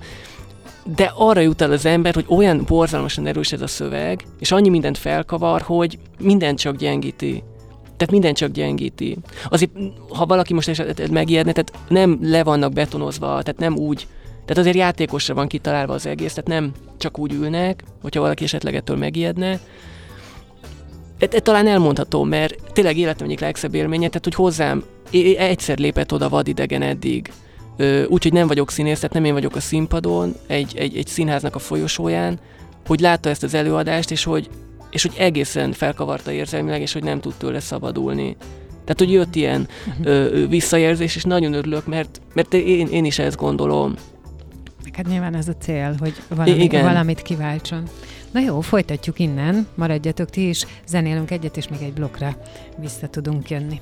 de 0.84 1.12
arra 1.15 1.39
jut 1.39 1.62
el 1.62 1.72
az 1.72 1.86
ember, 1.86 2.13
hogy 2.13 2.26
olyan 2.28 2.63
borzalmasan 2.68 3.28
erős 3.28 3.52
ez 3.52 3.62
a 3.62 3.68
szöveg, 3.68 4.26
és 4.39 4.52
annyi 4.52 4.70
mindent 4.70 4.98
felkavar, 4.98 5.62
hogy 5.62 6.00
mindent 6.20 6.60
csak 6.60 6.76
gyengíti. 6.76 7.44
Tehát 7.82 8.12
minden 8.12 8.34
csak 8.34 8.52
gyengíti. 8.52 9.18
Azért, 9.50 9.72
ha 10.10 10.26
valaki 10.26 10.54
most 10.54 10.68
esetleg 10.68 11.12
megijedne, 11.12 11.52
tehát 11.52 11.74
nem 11.88 12.20
le 12.22 12.44
vannak 12.44 12.74
betonozva, 12.74 13.28
tehát 13.28 13.58
nem 13.58 13.78
úgy, 13.78 14.08
tehát 14.46 14.63
azért 14.63 14.76
játékosra 14.76 15.34
van 15.34 15.48
kitalálva 15.48 15.94
az 15.94 16.06
egész, 16.06 16.34
tehát 16.34 16.62
nem 16.62 16.72
csak 16.98 17.20
úgy 17.20 17.34
ülnek, 17.34 17.84
hogyha 18.02 18.22
valaki 18.22 18.44
esetleg 18.44 18.76
ettől 18.76 18.98
megijedne. 18.98 19.60
E, 21.20 21.28
e, 21.32 21.39
talán 21.39 21.68
elmondható, 21.68 22.24
mert 22.24 22.56
tényleg 22.74 22.98
életem 22.98 23.26
egyik 23.26 23.39
legszebb 23.39 23.76
élménye, 23.76 24.08
tehát 24.08 24.24
hogy 24.24 24.36
hozzám 24.36 24.84
egyszer 25.38 25.78
lépett 25.78 26.13
oda 26.13 26.30
vadidegen 26.30 26.82
eddig, 26.82 27.32
úgyhogy 28.08 28.34
nem 28.34 28.48
vagyok 28.48 28.72
színész, 28.72 29.00
tehát 29.00 29.13
nem 29.13 29.26
én 29.26 29.34
vagyok 29.34 29.56
a 29.56 29.60
színpadon, 29.60 30.36
egy, 30.48 30.78
egy, 30.78 30.98
egy 30.98 31.08
színháznak 31.08 31.56
a 31.56 31.60
folyosóján, 31.60 32.39
hogy 32.88 33.00
látta 33.00 33.30
ezt 33.30 33.44
az 33.44 33.54
előadást, 33.54 34.12
és 34.12 34.24
hogy, 34.24 34.50
és 34.89 35.02
hogy 35.02 35.13
egészen 35.18 35.72
felkavarta 35.72 36.32
érzelmileg, 36.32 36.82
és 36.82 36.94
hogy 36.94 37.04
nem 37.04 37.20
tud 37.20 37.34
tőle 37.38 37.60
szabadulni. 37.60 38.36
Tehát, 38.70 38.98
hogy 38.98 39.12
jött 39.12 39.36
ilyen 39.36 39.68
ö, 40.04 40.10
ö, 40.10 40.48
visszajelzés, 40.48 41.15
és 41.15 41.24
nagyon 41.24 41.54
örülök, 41.54 41.86
mert, 41.86 42.22
mert 42.34 42.54
én, 42.54 42.88
én 42.88 43.06
is 43.06 43.20
ezt 43.20 43.38
gondolom. 43.38 43.96
Hát 44.94 45.08
nyilván 45.08 45.36
ez 45.36 45.48
a 45.48 45.56
cél, 45.60 45.96
hogy 46.00 46.13
valami, 46.28 46.63
igen. 46.63 46.84
valamit 46.84 47.22
kiváltson. 47.22 47.84
Na 48.32 48.39
jó, 48.39 48.62
folytatjuk 48.62 49.20
innen, 49.20 49.68
maradjatok 49.76 50.30
ti 50.30 50.48
is, 50.48 50.65
zenélünk 50.88 51.32
egyet, 51.32 51.58
és 51.58 51.68
még 51.68 51.82
egy 51.82 51.94
blokkra 51.94 52.38
vissza 52.78 53.08
tudunk 53.08 53.50
jönni. 53.50 53.82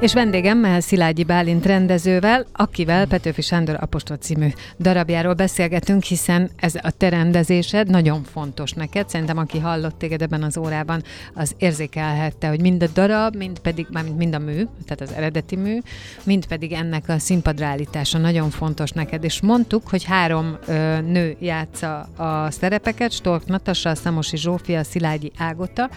És 0.00 0.12
vendégemmel 0.12 0.80
Szilágyi 0.80 1.24
Bálint 1.24 1.66
rendezővel, 1.66 2.46
akivel 2.52 3.06
Petőfi 3.06 3.42
Sándor 3.42 3.76
Apostol 3.80 4.16
című 4.16 4.48
darabjáról 4.78 5.34
beszélgetünk, 5.34 6.02
hiszen 6.02 6.50
ez 6.56 6.74
a 6.74 6.90
te 6.90 7.08
rendezésed 7.08 7.90
nagyon 7.90 8.22
fontos 8.22 8.72
neked. 8.72 9.08
Szerintem, 9.08 9.38
aki 9.38 9.58
hallott 9.58 9.98
téged 9.98 10.22
ebben 10.22 10.42
az 10.42 10.56
órában, 10.56 11.02
az 11.34 11.54
érzékelhette, 11.58 12.48
hogy 12.48 12.60
mind 12.60 12.82
a 12.82 12.86
darab, 12.94 13.36
mind 13.36 13.58
pedig, 13.58 13.86
mármint 13.90 14.16
mind 14.16 14.34
a 14.34 14.38
mű, 14.38 14.66
tehát 14.84 15.00
az 15.00 15.12
eredeti 15.12 15.56
mű, 15.56 15.78
mind 16.24 16.46
pedig 16.46 16.72
ennek 16.72 17.08
a 17.08 17.18
színpadrállítása 17.18 18.18
nagyon 18.18 18.50
fontos 18.50 18.90
neked. 18.90 19.24
És 19.24 19.40
mondtuk, 19.40 19.88
hogy 19.88 20.04
három 20.04 20.56
ö, 20.66 21.00
nő 21.00 21.36
játsza 21.38 22.00
a 22.00 22.50
szerepeket, 22.50 23.12
Stork 23.12 23.46
Natasa, 23.46 23.94
Szamosi 23.94 24.36
Zsófia, 24.36 24.84
Szilágyi 24.84 25.32
Ágota, 25.38 25.90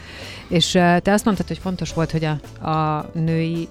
és 0.48 0.76
ö, 0.76 1.00
te 1.00 1.12
azt 1.12 1.26
mondtad, 1.26 1.48
hogy 1.48 1.58
fontos 1.58 1.94
volt, 1.94 2.12
hogy 2.12 2.24
a, 2.26 2.68
a 2.70 3.10
női 3.14 3.68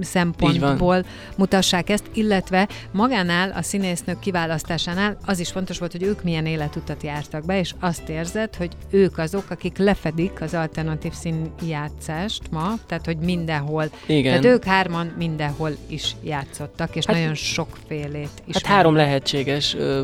szempontból 0.00 1.04
mutassák 1.36 1.90
ezt, 1.90 2.04
illetve 2.12 2.68
magánál, 2.92 3.50
a 3.50 3.62
színésznők 3.62 4.18
kiválasztásánál 4.18 5.16
az 5.24 5.38
is 5.38 5.50
fontos 5.50 5.78
volt, 5.78 5.92
hogy 5.92 6.02
ők 6.02 6.22
milyen 6.22 6.46
életutat 6.46 7.02
jártak 7.02 7.44
be, 7.44 7.58
és 7.58 7.74
azt 7.80 8.08
érzed, 8.08 8.54
hogy 8.56 8.72
ők 8.90 9.18
azok, 9.18 9.50
akik 9.50 9.76
lefedik 9.78 10.40
az 10.40 10.54
alternatív 10.54 11.12
színjátszást 11.12 12.42
ma, 12.50 12.74
tehát 12.86 13.04
hogy 13.04 13.18
mindenhol. 13.18 13.90
Igen. 14.06 14.40
Tehát 14.40 14.56
ők 14.56 14.64
hárman 14.64 15.12
mindenhol 15.18 15.70
is 15.86 16.16
játszottak, 16.22 16.96
és 16.96 17.04
Hát- 17.04 17.16
nagyon 17.16 17.34
sokfélét 17.34 18.42
is. 18.44 18.54
Hát 18.54 18.66
három 18.66 18.94
lehetséges 18.94 19.74
ö, 19.74 20.02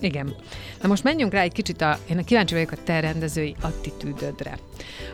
Igen. 0.00 0.34
Na 0.82 0.88
most 0.88 1.02
menjünk 1.02 1.32
rá 1.32 1.40
egy 1.40 1.52
kicsit, 1.52 1.80
a, 1.80 1.98
én 2.10 2.24
kíváncsi 2.24 2.54
vagyok 2.54 2.70
a 2.70 2.76
te 2.84 3.00
rendezői 3.00 3.56
attitűdödre, 3.60 4.58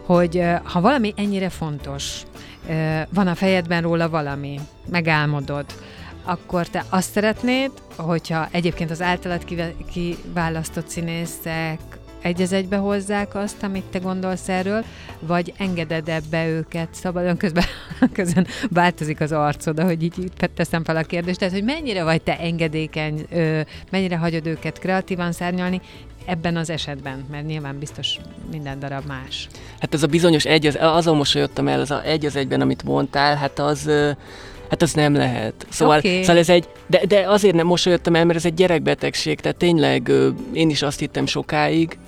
hogy 0.07 0.43
ha 0.63 0.81
valami 0.81 1.13
ennyire 1.17 1.49
fontos, 1.49 2.23
van 3.11 3.27
a 3.27 3.35
fejedben 3.35 3.83
róla 3.83 4.09
valami, 4.09 4.61
megálmodod, 4.91 5.67
akkor 6.23 6.67
te 6.67 6.85
azt 6.89 7.11
szeretnéd, 7.11 7.71
hogyha 7.97 8.49
egyébként 8.51 8.91
az 8.91 9.03
általad 9.03 9.45
kiválasztott 9.93 10.89
színészek 10.89 11.79
egy 12.23 12.43
az 12.43 12.53
egybe 12.53 12.77
hozzák 12.77 13.35
azt, 13.35 13.63
amit 13.63 13.85
te 13.85 13.99
gondolsz 13.99 14.49
erről, 14.49 14.85
vagy 15.21 15.53
engeded 15.59 16.09
ebbe 16.09 16.49
őket 16.49 16.89
szabadon, 16.95 17.37
közben, 17.37 17.65
közben 18.13 18.47
változik 18.71 19.21
az 19.21 19.33
arcod, 19.33 19.81
hogy 19.81 20.03
így, 20.03 20.19
így 20.19 20.33
teszem 20.55 20.85
fel 20.85 20.97
a 20.97 21.03
kérdést, 21.03 21.39
tehát 21.39 21.55
hogy 21.55 21.65
mennyire 21.65 22.05
vagy 22.05 22.23
te 22.23 22.39
engedékeny, 22.39 23.27
mennyire 23.91 24.17
hagyod 24.17 24.47
őket 24.47 24.79
kreatívan 24.79 25.33
szárnyalni, 25.33 25.81
ebben 26.29 26.57
az 26.57 26.71
esetben, 26.71 27.25
mert 27.31 27.47
nyilván 27.47 27.79
biztos 27.79 28.19
minden 28.51 28.79
darab 28.79 29.07
más. 29.07 29.49
Hát 29.81 29.95
ez 29.95 30.03
a 30.03 30.07
bizonyos 30.07 30.45
egy, 30.45 30.67
az, 30.67 30.77
azon 30.81 31.17
mosolyodtam 31.17 31.69
el, 31.69 31.81
az 31.81 31.91
a 31.91 32.05
egy 32.05 32.27
az 32.27 32.37
egyben, 32.37 32.61
amit 32.61 32.83
mondtál, 32.83 33.37
hát 33.37 33.59
az 33.59 33.91
Hát 34.69 34.83
az 34.83 34.93
nem 34.93 35.15
lehet. 35.15 35.67
Szóval, 35.69 35.99
okay. 35.99 36.21
szóval 36.21 36.39
ez 36.39 36.49
egy, 36.49 36.69
de, 36.87 37.07
de 37.07 37.29
azért 37.29 37.55
nem 37.55 37.67
mosolyodtam 37.67 38.15
el, 38.15 38.25
mert 38.25 38.39
ez 38.39 38.45
egy 38.45 38.55
gyerekbetegség, 38.55 39.41
tehát 39.41 39.57
tényleg 39.57 40.13
én 40.53 40.71
is 40.71 40.83
azt 40.83 40.99
hittem 40.99 41.27
sokáig, 41.27 41.99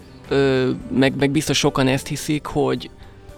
meg, 0.90 1.16
meg 1.16 1.30
biztos 1.30 1.58
sokan 1.58 1.86
ezt 1.86 2.06
hiszik, 2.06 2.46
hogy, 2.46 2.90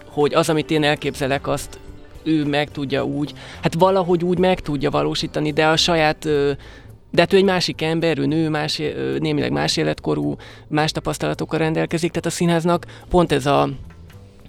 hogy 0.09 0.33
az, 0.33 0.49
amit 0.49 0.71
én 0.71 0.83
elképzelek, 0.83 1.47
azt 1.47 1.79
ő 2.23 2.45
meg 2.45 2.71
tudja 2.71 3.05
úgy, 3.05 3.33
hát 3.61 3.73
valahogy 3.73 4.23
úgy 4.23 4.37
meg 4.37 4.59
tudja 4.59 4.89
valósítani, 4.89 5.51
de 5.51 5.67
a 5.67 5.77
saját 5.77 6.29
de 7.13 7.21
hát 7.21 7.33
ő 7.33 7.37
egy 7.37 7.43
másik 7.43 7.81
ember, 7.81 8.17
ő 8.17 8.25
nő, 8.25 8.49
más, 8.49 8.81
némileg 9.19 9.51
más 9.51 9.77
életkorú, 9.77 10.35
más 10.67 10.91
tapasztalatokkal 10.91 11.59
rendelkezik, 11.59 12.09
tehát 12.09 12.25
a 12.25 12.29
színháznak 12.29 12.85
pont 13.09 13.31
ez 13.31 13.45
a 13.45 13.69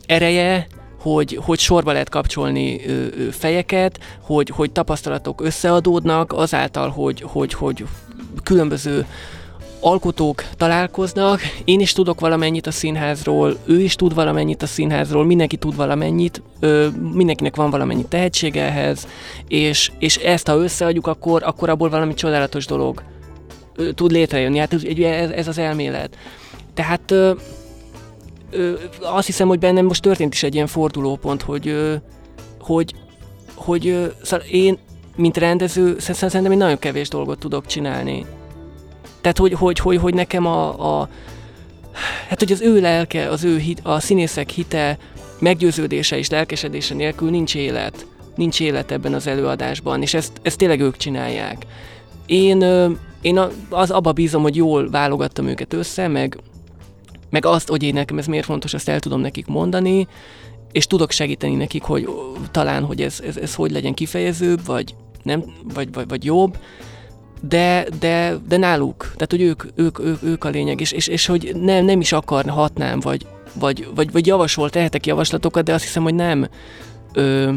ereje, 0.06 0.66
hogy, 1.00 1.38
hogy 1.42 1.58
sorba 1.58 1.92
lehet 1.92 2.08
kapcsolni 2.08 2.86
ö, 2.86 3.06
fejeket, 3.30 3.98
hogy, 4.20 4.48
hogy 4.48 4.72
tapasztalatok 4.72 5.40
összeadódnak 5.40 6.32
azáltal, 6.32 6.88
hogy, 6.88 7.20
hogy, 7.20 7.54
hogy 7.54 7.84
különböző 8.42 9.06
alkotók 9.84 10.44
találkoznak, 10.56 11.40
én 11.64 11.80
is 11.80 11.92
tudok 11.92 12.20
valamennyit 12.20 12.66
a 12.66 12.70
színházról, 12.70 13.56
ő 13.64 13.80
is 13.80 13.96
tud 13.96 14.14
valamennyit 14.14 14.62
a 14.62 14.66
színházról, 14.66 15.24
mindenki 15.24 15.56
tud 15.56 15.76
valamennyit, 15.76 16.42
ö, 16.60 16.86
mindenkinek 17.12 17.56
van 17.56 17.70
valamennyi 17.70 18.04
tehetsége 18.08 18.62
ehhez, 18.62 19.06
és, 19.48 19.90
és 19.98 20.16
ezt 20.16 20.48
ha 20.48 20.56
összeadjuk, 20.56 21.06
akkor, 21.06 21.42
akkor 21.42 21.68
abból 21.68 21.88
valami 21.88 22.14
csodálatos 22.14 22.66
dolog 22.66 23.02
ö, 23.76 23.92
tud 23.92 24.10
létrejönni. 24.10 24.58
Hát 24.58 24.72
ez, 24.72 24.82
ez 25.30 25.48
az 25.48 25.58
elmélet. 25.58 26.16
Tehát 26.74 27.10
ö, 27.10 27.32
ö, 28.50 28.72
azt 29.00 29.26
hiszem, 29.26 29.48
hogy 29.48 29.58
bennem 29.58 29.86
most 29.86 30.02
történt 30.02 30.34
is 30.34 30.42
egy 30.42 30.54
ilyen 30.54 30.66
fordulópont, 30.66 31.42
hogy, 31.42 31.68
ö, 31.68 31.94
hogy, 32.60 32.94
hogy 33.54 33.88
ö, 33.88 34.06
szóval 34.22 34.46
én, 34.46 34.78
mint 35.16 35.36
rendező, 35.36 35.96
szerintem 35.98 36.52
én 36.52 36.58
nagyon 36.58 36.78
kevés 36.78 37.08
dolgot 37.08 37.38
tudok 37.38 37.66
csinálni 37.66 38.26
tehát, 39.24 39.38
hogy, 39.38 39.52
hogy, 39.52 39.78
hogy, 39.78 39.96
hogy 39.96 40.14
nekem 40.14 40.46
a, 40.46 41.00
a 41.00 41.08
hát, 42.28 42.38
hogy 42.38 42.52
az 42.52 42.60
ő 42.60 42.80
lelke, 42.80 43.28
az 43.28 43.44
ő 43.44 43.58
hit, 43.58 43.80
a 43.82 44.00
színészek 44.00 44.50
hite, 44.50 44.98
meggyőződése 45.38 46.18
és 46.18 46.30
lelkesedése 46.30 46.94
nélkül 46.94 47.30
nincs 47.30 47.54
élet. 47.54 48.06
Nincs 48.36 48.60
élet 48.60 48.90
ebben 48.90 49.14
az 49.14 49.26
előadásban, 49.26 50.02
és 50.02 50.14
ezt, 50.14 50.32
ezt 50.42 50.58
tényleg 50.58 50.80
ők 50.80 50.96
csinálják. 50.96 51.66
Én, 52.26 52.64
én 53.20 53.40
az 53.68 53.90
abba 53.90 54.12
bízom, 54.12 54.42
hogy 54.42 54.56
jól 54.56 54.90
válogattam 54.90 55.46
őket 55.46 55.72
össze, 55.72 56.08
meg, 56.08 56.38
meg 57.30 57.46
azt, 57.46 57.68
hogy 57.68 57.82
én 57.82 57.94
nekem 57.94 58.18
ez 58.18 58.26
miért 58.26 58.44
fontos, 58.44 58.74
azt 58.74 58.88
el 58.88 59.00
tudom 59.00 59.20
nekik 59.20 59.46
mondani, 59.46 60.08
és 60.72 60.86
tudok 60.86 61.10
segíteni 61.10 61.54
nekik, 61.54 61.82
hogy 61.82 62.08
talán, 62.50 62.84
hogy 62.84 63.00
ez, 63.02 63.20
ez, 63.26 63.36
ez 63.36 63.54
hogy 63.54 63.70
legyen 63.70 63.94
kifejezőbb, 63.94 64.64
vagy, 64.66 64.94
nem, 65.22 65.44
vagy, 65.74 65.92
vagy, 65.92 66.08
vagy 66.08 66.24
jobb, 66.24 66.56
de, 67.48 67.86
de, 67.98 68.36
de 68.48 68.56
náluk, 68.56 69.00
tehát 69.02 69.30
hogy 69.30 69.42
ők, 69.42 69.64
ők, 69.74 69.98
ők, 69.98 70.22
ők 70.22 70.44
a 70.44 70.48
lényeg, 70.48 70.80
és, 70.80 70.92
és, 70.92 71.06
és 71.06 71.26
hogy 71.26 71.56
nem, 71.60 71.84
nem 71.84 72.00
is 72.00 72.12
akarhatnám, 72.12 73.00
vagy, 73.00 73.26
vagy, 73.58 73.88
vagy, 73.94 74.12
vagy 74.12 74.26
javasol, 74.26 74.70
tehetek 74.70 75.06
javaslatokat, 75.06 75.64
de 75.64 75.72
azt 75.72 75.84
hiszem, 75.84 76.02
hogy 76.02 76.14
nem. 76.14 76.48
Ö, 77.12 77.52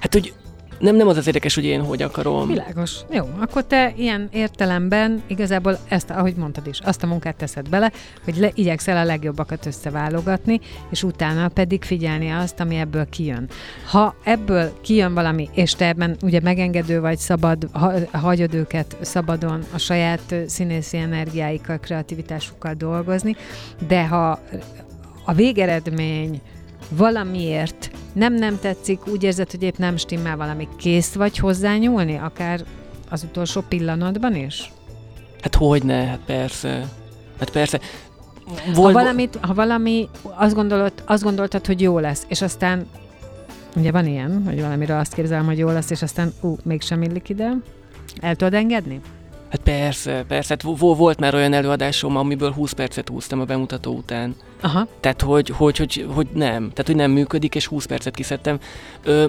hát, 0.00 0.12
hogy 0.12 0.32
nem, 0.78 0.96
nem 0.96 1.08
az 1.08 1.16
az 1.16 1.26
érdekes, 1.26 1.54
hogy 1.54 1.64
én 1.64 1.84
hogy 1.84 2.02
akarom. 2.02 2.46
Világos. 2.46 2.96
Jó, 3.10 3.28
akkor 3.40 3.64
te 3.64 3.92
ilyen 3.96 4.28
értelemben 4.32 5.22
igazából 5.26 5.78
ezt, 5.88 6.10
ahogy 6.10 6.34
mondtad 6.34 6.66
is, 6.66 6.80
azt 6.80 7.02
a 7.02 7.06
munkát 7.06 7.36
teszed 7.36 7.68
bele, 7.68 7.92
hogy 8.24 8.36
le, 8.36 8.50
igyekszel 8.54 8.96
a 8.96 9.04
legjobbakat 9.04 9.66
összeválogatni, 9.66 10.60
és 10.90 11.02
utána 11.02 11.48
pedig 11.48 11.82
figyelni 11.82 12.30
azt, 12.30 12.60
ami 12.60 12.76
ebből 12.76 13.08
kijön. 13.08 13.48
Ha 13.90 14.14
ebből 14.24 14.80
kijön 14.80 15.14
valami, 15.14 15.48
és 15.54 15.72
te 15.72 15.86
ebben 15.86 16.16
ugye 16.22 16.40
megengedő 16.40 17.00
vagy 17.00 17.18
szabad, 17.18 17.68
ha, 17.72 17.92
hagyod 18.12 18.54
őket 18.54 18.96
szabadon 19.00 19.64
a 19.74 19.78
saját 19.78 20.34
színészi 20.46 20.96
energiáikkal, 20.96 21.78
kreativitásukkal 21.78 22.74
dolgozni, 22.74 23.36
de 23.88 24.06
ha 24.06 24.40
a 25.24 25.32
végeredmény 25.32 26.40
valamiért 26.88 27.90
nem 28.12 28.34
nem 28.34 28.58
tetszik, 28.60 29.06
úgy 29.06 29.22
érzed, 29.22 29.50
hogy 29.50 29.62
épp 29.62 29.76
nem 29.76 29.96
stimmel 29.96 30.36
valami, 30.36 30.68
kész 30.76 31.12
vagy 31.12 31.38
hozzányúlni, 31.38 32.16
akár 32.16 32.64
az 33.10 33.22
utolsó 33.22 33.60
pillanatban 33.68 34.34
is? 34.34 34.72
Hát 35.42 35.54
hogy 35.54 35.82
ne, 35.82 36.04
hát 36.04 36.20
persze. 36.26 36.88
Hát 37.38 37.50
persze. 37.50 37.80
Vol- 38.74 38.92
ha, 38.92 38.92
valamit, 38.92 39.38
ha 39.40 39.54
valami 39.54 40.08
azt, 40.22 40.54
gondolod, 40.54 40.92
azt 41.06 41.22
gondoltad, 41.22 41.66
hogy 41.66 41.80
jó 41.80 41.98
lesz, 41.98 42.24
és 42.28 42.42
aztán 42.42 42.86
ugye 43.76 43.90
van 43.92 44.06
ilyen, 44.06 44.42
hogy 44.46 44.60
valamiről 44.60 44.98
azt 44.98 45.14
képzelem, 45.14 45.46
hogy 45.46 45.58
jó 45.58 45.68
lesz, 45.68 45.90
és 45.90 46.02
aztán 46.02 46.32
ú, 46.40 46.56
mégsem 46.64 47.02
illik 47.02 47.28
ide, 47.28 47.52
el 48.20 48.36
tudod 48.36 48.54
engedni? 48.54 49.00
Hát 49.50 49.60
persze, 49.60 50.24
persze. 50.28 50.56
Hát 50.60 50.76
volt 50.78 51.20
már 51.20 51.34
olyan 51.34 51.52
előadásom, 51.52 52.16
amiből 52.16 52.52
20 52.52 52.72
percet 52.72 53.08
húztam 53.08 53.40
a 53.40 53.44
bemutató 53.44 53.92
után. 53.94 54.34
Aha. 54.60 54.86
Tehát, 55.00 55.22
hogy, 55.22 55.48
hogy, 55.48 55.76
hogy, 55.76 56.06
hogy 56.14 56.26
nem. 56.34 56.60
Tehát, 56.60 56.86
hogy 56.86 56.96
nem 56.96 57.10
működik, 57.10 57.54
és 57.54 57.66
20 57.66 57.84
percet 57.84 58.14
kiszedtem. 58.14 58.58
Ö, 59.02 59.26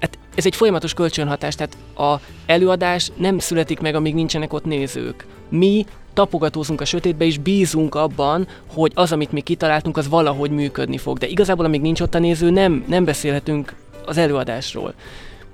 hát 0.00 0.18
ez 0.34 0.46
egy 0.46 0.56
folyamatos 0.56 0.94
kölcsönhatás, 0.94 1.54
tehát 1.54 1.76
a 1.96 2.20
előadás 2.46 3.10
nem 3.16 3.38
születik 3.38 3.80
meg, 3.80 3.94
amíg 3.94 4.14
nincsenek 4.14 4.52
ott 4.52 4.64
nézők. 4.64 5.26
Mi 5.48 5.86
tapogatózunk 6.14 6.80
a 6.80 6.84
sötétbe, 6.84 7.24
és 7.24 7.38
bízunk 7.38 7.94
abban, 7.94 8.46
hogy 8.74 8.92
az, 8.94 9.12
amit 9.12 9.32
mi 9.32 9.40
kitaláltunk, 9.40 9.96
az 9.96 10.08
valahogy 10.08 10.50
működni 10.50 10.98
fog. 10.98 11.18
De 11.18 11.26
igazából, 11.26 11.64
amíg 11.64 11.80
nincs 11.80 12.00
ott 12.00 12.14
a 12.14 12.18
néző, 12.18 12.50
nem, 12.50 12.84
nem 12.88 13.04
beszélhetünk 13.04 13.74
az 14.06 14.16
előadásról. 14.16 14.94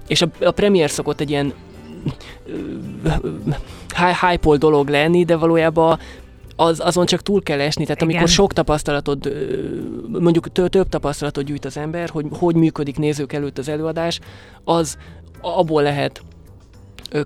És 0.06 0.22
a, 0.22 0.28
a 0.40 0.50
premier 0.50 0.90
szokott 0.90 1.20
egy 1.20 1.30
ilyen 1.30 1.52
hype 4.20 4.56
dolog 4.56 4.88
lenni, 4.88 5.24
de 5.24 5.36
valójában 5.36 5.98
az, 6.56 6.80
azon 6.80 7.06
csak 7.06 7.22
túl 7.22 7.42
kell 7.42 7.60
esni, 7.60 7.84
tehát 7.84 8.02
Igen. 8.02 8.08
amikor 8.08 8.28
sok 8.28 8.52
tapasztalatod, 8.52 9.32
mondjuk 10.08 10.52
több 10.52 10.88
tapasztalatot 10.88 11.44
gyűjt 11.44 11.64
az 11.64 11.76
ember, 11.76 12.08
hogy 12.08 12.26
hogy 12.30 12.54
működik 12.54 12.98
nézők 12.98 13.32
előtt 13.32 13.58
az 13.58 13.68
előadás, 13.68 14.20
az 14.64 14.96
abból 15.40 15.82
lehet 15.82 16.22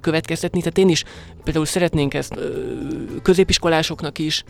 következtetni. 0.00 0.58
Tehát 0.58 0.78
én 0.78 0.88
is 0.88 1.04
például 1.44 1.64
szeretnénk 1.64 2.14
ezt 2.14 2.38
középiskolásoknak 3.22 4.18
is 4.18 4.44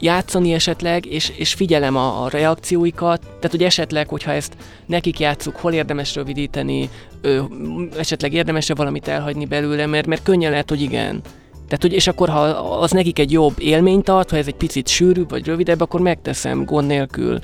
játszani 0.00 0.52
esetleg, 0.52 1.06
és, 1.06 1.32
és 1.36 1.54
figyelem 1.54 1.96
a, 1.96 2.24
a 2.24 2.28
reakcióikat, 2.28 3.20
tehát 3.20 3.50
hogy 3.50 3.62
esetleg, 3.62 4.08
hogyha 4.08 4.32
ezt 4.32 4.56
nekik 4.86 5.18
játszuk, 5.18 5.56
hol 5.56 5.72
érdemes 5.72 6.14
rövidíteni, 6.14 6.90
ö, 7.20 7.42
esetleg 7.98 8.32
érdemes-e 8.32 8.74
valamit 8.74 9.08
elhagyni 9.08 9.44
belőle, 9.44 9.86
mert, 9.86 10.06
mert 10.06 10.22
könnyen 10.22 10.50
lehet, 10.50 10.68
hogy 10.68 10.80
igen. 10.80 11.20
Tehát, 11.72 11.86
hogy 11.86 11.92
és 11.92 12.06
akkor, 12.06 12.28
ha 12.28 12.40
az 12.80 12.90
nekik 12.90 13.18
egy 13.18 13.32
jobb 13.32 13.54
élményt 13.58 14.04
tart, 14.04 14.30
ha 14.30 14.36
ez 14.36 14.46
egy 14.46 14.54
picit 14.54 14.88
sűrűbb 14.88 15.30
vagy 15.30 15.46
rövidebb, 15.46 15.80
akkor 15.80 16.00
megteszem 16.00 16.64
gond 16.64 16.86
nélkül 16.86 17.38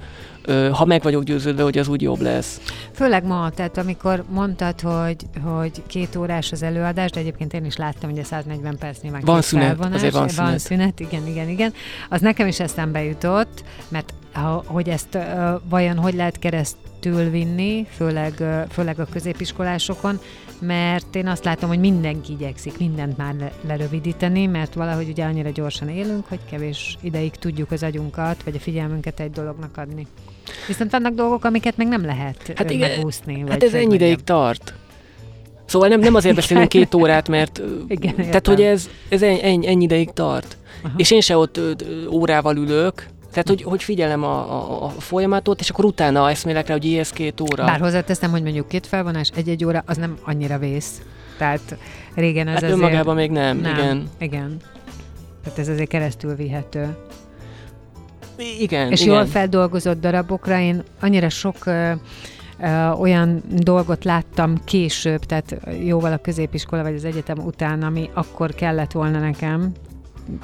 ha 0.72 0.84
meg 0.84 1.02
vagyok 1.02 1.22
győződve, 1.22 1.62
hogy 1.62 1.78
az 1.78 1.88
úgy 1.88 2.02
jobb 2.02 2.20
lesz. 2.20 2.60
Főleg 2.92 3.24
ma, 3.24 3.50
tehát 3.50 3.78
amikor 3.78 4.24
mondtad, 4.30 4.80
hogy, 4.80 5.16
hogy 5.44 5.82
két 5.86 6.16
órás 6.16 6.52
az 6.52 6.62
előadás, 6.62 7.10
de 7.10 7.20
egyébként 7.20 7.52
én 7.52 7.64
is 7.64 7.76
láttam, 7.76 8.10
hogy 8.10 8.18
a 8.18 8.24
140 8.24 8.79
perc 8.79 9.00
nyilván 9.00 9.22
van 9.24 9.42
szünet, 9.42 9.66
felvonás, 9.66 9.94
azért 9.94 10.12
van 10.12 10.29
szünet. 10.29 10.48
Van 10.50 10.58
szünet, 10.58 11.00
igen, 11.00 11.26
igen, 11.26 11.48
igen. 11.48 11.72
Az 12.08 12.20
nekem 12.20 12.46
is 12.46 12.60
eszembe 12.60 13.04
jutott, 13.04 13.64
mert 13.88 14.14
hogy 14.64 14.88
ezt 14.88 15.14
uh, 15.14 15.22
vajon 15.68 15.96
hogy 15.96 16.14
lehet 16.14 16.38
keresztül 16.38 17.31
vinni, 17.31 17.87
főleg, 17.96 18.35
uh, 18.40 18.62
főleg 18.70 19.00
a 19.00 19.06
középiskolásokon, 19.12 20.20
mert 20.61 21.15
én 21.15 21.27
azt 21.27 21.44
látom, 21.44 21.69
hogy 21.69 21.79
mindenki 21.79 22.33
igyekszik 22.33 22.79
mindent 22.79 23.17
már 23.17 23.35
le- 23.38 23.52
lerövidíteni, 23.67 24.46
mert 24.46 24.75
valahogy 24.75 25.09
ugye 25.09 25.25
annyira 25.25 25.50
gyorsan 25.50 25.88
élünk, 25.88 26.27
hogy 26.29 26.38
kevés 26.50 26.96
ideig 27.00 27.31
tudjuk 27.31 27.71
az 27.71 27.83
agyunkat, 27.83 28.42
vagy 28.42 28.56
a 28.56 28.61
figyelmünket 28.61 29.21
egy 29.21 29.31
dolognak 29.31 29.77
adni. 29.77 30.06
Viszont 30.67 30.90
vannak 30.90 31.15
dolgok, 31.15 31.44
amiket 31.44 31.77
meg 31.77 31.88
nem 31.88 32.04
lehet 32.04 32.52
hát 32.56 32.71
igen, 32.71 32.90
megúszni. 32.90 33.44
Hát 33.48 33.63
ez 33.63 33.75
ennyi 33.75 33.94
ideig 33.94 34.25
tart. 34.25 34.75
Szóval 35.65 35.88
nem, 35.88 36.00
nem 36.00 36.15
azért 36.15 36.35
beszélünk 36.35 36.69
két 36.69 36.94
órát, 36.94 37.29
mert 37.29 37.63
Igen, 37.88 38.15
tehát, 38.17 38.46
hogy 38.46 38.63
ez, 38.63 38.88
ez 39.09 39.23
ennyi, 39.23 39.67
ennyi, 39.67 39.83
ideig 39.83 40.11
tart. 40.11 40.56
Aha. 40.83 40.94
És 40.96 41.11
én 41.11 41.21
se 41.21 41.37
ott 41.37 41.61
órával 42.11 42.56
ülök, 42.56 43.06
tehát, 43.42 43.60
hogy, 43.60 43.70
hogy 43.70 43.82
figyelem 43.82 44.22
a, 44.22 44.52
a, 44.52 44.84
a 44.84 44.88
folyamatot, 44.88 45.60
és 45.60 45.70
akkor 45.70 45.84
utána 45.84 46.30
eszmélek 46.30 46.66
rá, 46.66 46.72
hogy 46.72 46.94
ez 46.94 47.10
két 47.10 47.40
óra. 47.40 47.64
Bár 47.64 47.80
hozzáteszem, 47.80 48.30
hogy 48.30 48.42
mondjuk 48.42 48.68
két 48.68 48.86
felvonás, 48.86 49.30
egy-egy 49.34 49.64
óra, 49.64 49.82
az 49.86 49.96
nem 49.96 50.18
annyira 50.24 50.58
vész. 50.58 51.02
Tehát 51.38 51.76
régen 52.14 52.46
ez 52.48 52.54
hát 52.54 52.62
azért... 52.62 52.78
önmagában 52.78 53.14
még 53.14 53.30
nem, 53.30 53.58
nem, 53.58 53.76
igen. 53.76 54.08
igen. 54.18 54.56
Tehát 55.44 55.58
ez 55.58 55.68
azért 55.68 55.88
keresztül 55.88 56.34
vihető. 56.34 56.96
Igen, 58.58 58.90
És 58.90 59.00
igen. 59.00 59.14
jól 59.14 59.26
feldolgozott 59.26 60.00
darabokra 60.00 60.58
én 60.58 60.82
annyira 61.00 61.28
sok 61.28 61.56
olyan 62.98 63.42
dolgot 63.50 64.04
láttam 64.04 64.64
később, 64.64 65.24
tehát 65.24 65.56
jóval 65.84 66.12
a 66.12 66.16
középiskola 66.18 66.82
vagy 66.82 66.94
az 66.94 67.04
egyetem 67.04 67.38
után, 67.38 67.82
ami 67.82 68.10
akkor 68.14 68.54
kellett 68.54 68.92
volna 68.92 69.18
nekem, 69.18 69.72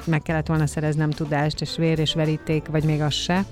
meg 0.05 0.21
kellett 0.21 0.47
volna 0.47 0.67
szereznem 0.67 1.09
tudást, 1.09 1.61
és 1.61 1.75
vér 1.77 1.99
és 1.99 2.13
veríték, 2.13 2.67
vagy 2.67 2.83
még 2.83 3.01
az 3.01 3.13
se 3.13 3.45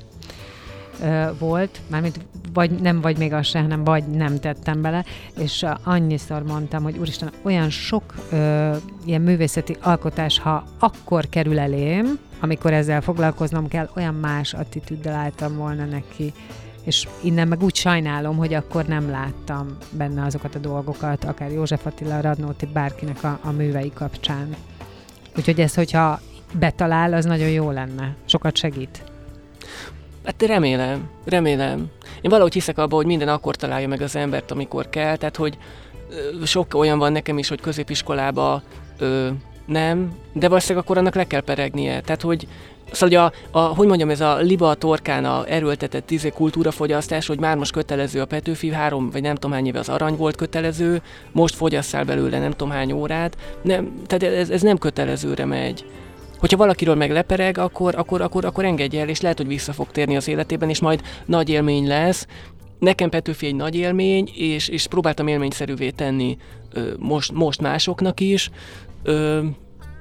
volt, 1.39 1.81
mármint 1.87 2.19
vagy 2.53 2.71
nem 2.71 3.01
vagy 3.01 3.17
még 3.17 3.33
az 3.33 3.45
se, 3.45 3.61
hanem 3.61 3.83
vagy 3.83 4.07
nem 4.07 4.39
tettem 4.39 4.81
bele, 4.81 5.05
és 5.37 5.65
annyiszor 5.83 6.43
mondtam, 6.43 6.83
hogy 6.83 6.97
úristen, 6.97 7.31
olyan 7.41 7.69
sok 7.69 8.13
ö, 8.31 8.75
ilyen 9.05 9.21
művészeti 9.21 9.77
alkotás, 9.81 10.39
ha 10.39 10.63
akkor 10.79 11.29
kerül 11.29 11.59
elém, 11.59 12.19
amikor 12.39 12.73
ezzel 12.73 13.01
foglalkoznom 13.01 13.67
kell, 13.67 13.89
olyan 13.95 14.13
más 14.13 14.53
attitűddel 14.53 15.15
álltam 15.15 15.55
volna 15.55 15.85
neki, 15.85 16.33
és 16.83 17.07
innen 17.21 17.47
meg 17.47 17.63
úgy 17.63 17.75
sajnálom, 17.75 18.37
hogy 18.37 18.53
akkor 18.53 18.85
nem 18.85 19.09
láttam 19.09 19.77
benne 19.91 20.23
azokat 20.25 20.55
a 20.55 20.59
dolgokat, 20.59 21.23
akár 21.23 21.51
József 21.51 21.85
Attila, 21.85 22.21
Radnóti, 22.21 22.65
bárkinek 22.65 23.23
a, 23.23 23.39
a 23.43 23.51
művei 23.51 23.91
kapcsán. 23.93 24.55
Úgyhogy 25.37 25.59
ez, 25.59 25.75
hogyha 25.75 26.19
betalál, 26.53 27.13
az 27.13 27.25
nagyon 27.25 27.49
jó 27.49 27.71
lenne. 27.71 28.15
Sokat 28.25 28.57
segít. 28.57 29.03
Hát 30.25 30.41
remélem, 30.41 31.09
remélem. 31.25 31.89
Én 32.21 32.29
valahogy 32.29 32.53
hiszek 32.53 32.77
abba, 32.77 32.95
hogy 32.95 33.05
minden 33.05 33.27
akkor 33.27 33.55
találja 33.55 33.87
meg 33.87 34.01
az 34.01 34.15
embert, 34.15 34.51
amikor 34.51 34.89
kell, 34.89 35.15
tehát 35.15 35.35
hogy 35.35 35.57
sok 36.45 36.73
olyan 36.73 36.97
van 36.97 37.11
nekem 37.11 37.37
is, 37.37 37.47
hogy 37.47 37.61
középiskolába 37.61 38.61
nem, 39.65 40.11
de 40.33 40.47
valószínűleg 40.47 40.83
akkor 40.83 40.97
annak 40.97 41.15
le 41.15 41.27
kell 41.27 41.41
peregnie. 41.41 42.01
Tehát, 42.01 42.21
hogy 42.21 42.47
Szóval, 42.91 43.19
hogy 43.19 43.33
a, 43.51 43.59
a, 43.59 43.75
hogy 43.75 43.87
mondjam, 43.87 44.09
ez 44.09 44.21
a 44.21 44.37
liba 44.37 44.69
a 44.69 44.75
torkán 44.75 45.25
a 45.25 45.43
erőltetett 45.47 46.11
izé 46.11 46.29
kultúrafogyasztás, 46.29 47.27
hogy 47.27 47.39
már 47.39 47.57
most 47.57 47.71
kötelező 47.71 48.21
a 48.21 48.25
Petőfi, 48.25 48.71
három 48.71 49.09
vagy 49.09 49.21
nem 49.21 49.35
tudom 49.35 49.51
hány 49.51 49.65
éve 49.65 49.79
az 49.79 49.89
arany 49.89 50.15
volt 50.15 50.35
kötelező, 50.35 51.01
most 51.31 51.55
fogyasszál 51.55 52.03
belőle 52.03 52.39
nem 52.39 52.51
tudom 52.51 52.71
hány 52.71 52.91
órát, 52.91 53.37
nem, 53.61 53.93
tehát 54.07 54.35
ez, 54.37 54.49
ez 54.49 54.61
nem 54.61 54.77
kötelezőre 54.77 55.45
megy 55.45 55.85
hogyha 56.43 56.57
valakiről 56.57 56.95
meg 56.95 57.11
lepereg, 57.11 57.57
akkor, 57.57 57.95
akkor, 57.95 58.21
akkor, 58.21 58.45
akkor 58.45 58.65
engedje 58.65 59.01
el, 59.01 59.09
és 59.09 59.21
lehet, 59.21 59.37
hogy 59.37 59.47
vissza 59.47 59.73
fog 59.73 59.91
térni 59.91 60.15
az 60.15 60.27
életében, 60.27 60.69
és 60.69 60.79
majd 60.79 61.01
nagy 61.25 61.49
élmény 61.49 61.87
lesz. 61.87 62.27
Nekem 62.79 63.09
Petőfi 63.09 63.45
egy 63.45 63.55
nagy 63.55 63.75
élmény, 63.75 64.29
és, 64.35 64.67
és 64.67 64.87
próbáltam 64.87 65.27
élményszerűvé 65.27 65.89
tenni 65.89 66.37
most, 66.99 67.31
most 67.31 67.61
másoknak 67.61 68.19
is, 68.19 68.49
ö, 69.03 69.39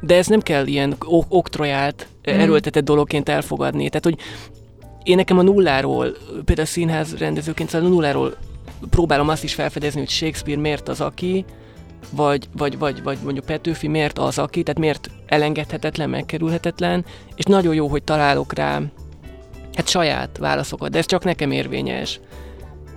de 0.00 0.16
ez 0.16 0.26
nem 0.26 0.40
kell 0.40 0.66
ilyen 0.66 0.94
ok- 1.04 1.26
oktrojált, 1.28 2.06
Mhm. 2.24 2.40
erőltetett 2.40 2.84
dologként 2.84 3.28
elfogadni. 3.28 3.88
Tehát, 3.88 4.04
hogy 4.04 4.18
én 5.02 5.16
nekem 5.16 5.38
a 5.38 5.42
nulláról, 5.42 6.06
például 6.44 6.66
színház 6.66 7.16
rendezőként, 7.18 7.68
szóval 7.70 7.86
a 7.86 7.90
nulláról 7.90 8.34
próbálom 8.90 9.28
azt 9.28 9.44
is 9.44 9.54
felfedezni, 9.54 10.00
hogy 10.00 10.08
Shakespeare 10.08 10.60
miért 10.60 10.88
az, 10.88 11.00
aki, 11.00 11.44
vagy, 12.10 12.48
vagy, 12.56 12.78
vagy, 12.78 13.02
vagy 13.02 13.18
mondjuk 13.24 13.44
Petőfi 13.44 13.88
miért 13.88 14.18
az, 14.18 14.38
aki, 14.38 14.62
tehát 14.62 14.80
miért 14.80 15.10
elengedhetetlen, 15.26 16.10
megkerülhetetlen, 16.10 17.04
és 17.34 17.44
nagyon 17.44 17.74
jó, 17.74 17.86
hogy 17.88 18.02
találok 18.02 18.52
rá 18.54 18.80
hát 19.74 19.88
saját 19.88 20.38
válaszokat, 20.38 20.90
de 20.90 20.98
ez 20.98 21.06
csak 21.06 21.24
nekem 21.24 21.50
érvényes. 21.50 22.20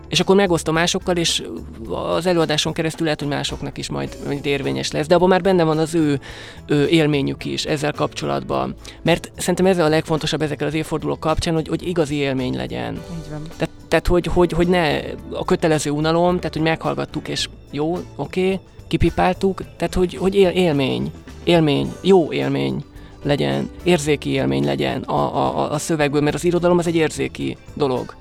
És 0.08 0.20
akkor 0.20 0.36
megosztom 0.36 0.74
másokkal, 0.74 1.16
és 1.16 1.44
az 1.90 2.26
előadáson 2.26 2.74
keresztül 2.74 3.04
lehet, 3.04 3.20
hogy 3.20 3.30
másoknak 3.30 3.78
is 3.78 3.90
majd, 3.90 4.18
majd 4.26 4.46
érvényes 4.46 4.92
lesz. 4.92 5.08
De 5.08 5.16
abban 5.16 5.28
már 5.28 5.42
benne 5.42 5.64
van 5.64 5.78
az 5.78 5.94
ő, 5.96 6.20
ő 6.66 6.88
élményük 6.88 7.46
is 7.46 7.64
ezzel 7.64 7.92
kapcsolatban. 7.92 8.76
Mert 9.02 9.32
szerintem 9.38 9.66
ez 9.66 9.78
a 9.78 9.88
legfontosabb 9.88 10.42
ezekkel 10.42 10.68
az 10.68 10.74
évfordulók 10.74 11.20
kapcsán, 11.20 11.54
hogy, 11.54 11.68
hogy 11.68 11.88
igazi 11.88 12.16
élmény 12.16 12.56
legyen. 12.56 12.94
Így 12.94 13.30
van. 13.30 13.42
Tehát, 13.58 13.74
tehát 13.88 14.08
hogy, 14.08 14.26
hogy, 14.26 14.52
hogy 14.52 14.68
ne 14.68 14.98
a 15.32 15.46
kötelező 15.46 15.90
unalom, 15.90 16.38
tehát 16.38 16.54
hogy 16.54 16.64
meghallgattuk, 16.64 17.28
és 17.28 17.50
jó, 17.72 17.98
oké, 18.16 18.54
okay, 18.54 18.60
kipipáltuk, 18.88 19.62
tehát 19.78 19.94
hogy, 19.94 20.16
hogy 20.16 20.36
él, 20.36 20.50
élmény, 20.50 21.12
élmény, 21.44 21.94
jó 22.02 22.32
élmény 22.32 22.84
legyen, 23.24 23.70
érzéki 23.84 24.30
élmény 24.30 24.66
legyen 24.66 25.02
a, 25.02 25.36
a, 25.36 25.72
a 25.72 25.78
szövegből, 25.78 26.22
mert 26.22 26.36
az 26.36 26.44
irodalom 26.44 26.78
az 26.78 26.88
egy 26.88 26.96
érzéki 26.96 27.58
dolog, 27.74 28.16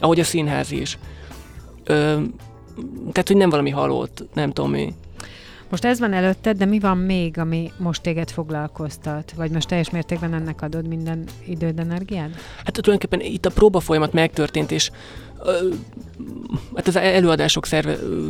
ahogy 0.00 0.20
a 0.20 0.24
színház 0.24 0.70
is. 0.70 0.98
Ö, 1.84 2.20
tehát, 3.12 3.26
hogy 3.28 3.36
nem 3.36 3.50
valami 3.50 3.70
halott, 3.70 4.24
nem 4.34 4.52
tudom 4.52 4.70
mi. 4.70 4.94
Most 5.70 5.84
ez 5.84 5.98
van 5.98 6.12
előtted, 6.12 6.56
de 6.56 6.64
mi 6.64 6.78
van 6.78 6.98
még, 6.98 7.38
ami 7.38 7.72
most 7.76 8.02
téged 8.02 8.30
foglalkoztat? 8.30 9.32
Vagy 9.36 9.50
most 9.50 9.68
teljes 9.68 9.90
mértékben 9.90 10.34
ennek 10.34 10.62
adod 10.62 10.88
minden 10.88 11.24
időd, 11.46 11.78
energiád? 11.78 12.30
Hát 12.56 12.72
tulajdonképpen 12.72 13.20
itt 13.32 13.46
a 13.46 13.50
próba 13.50 13.80
folyamat 13.80 14.12
megtörtént, 14.12 14.70
és 14.70 14.90
ö, 15.44 15.68
hát 16.76 16.86
az 16.86 16.96
előadások 16.96 17.66
szerve 17.66 17.96
ö, 18.02 18.28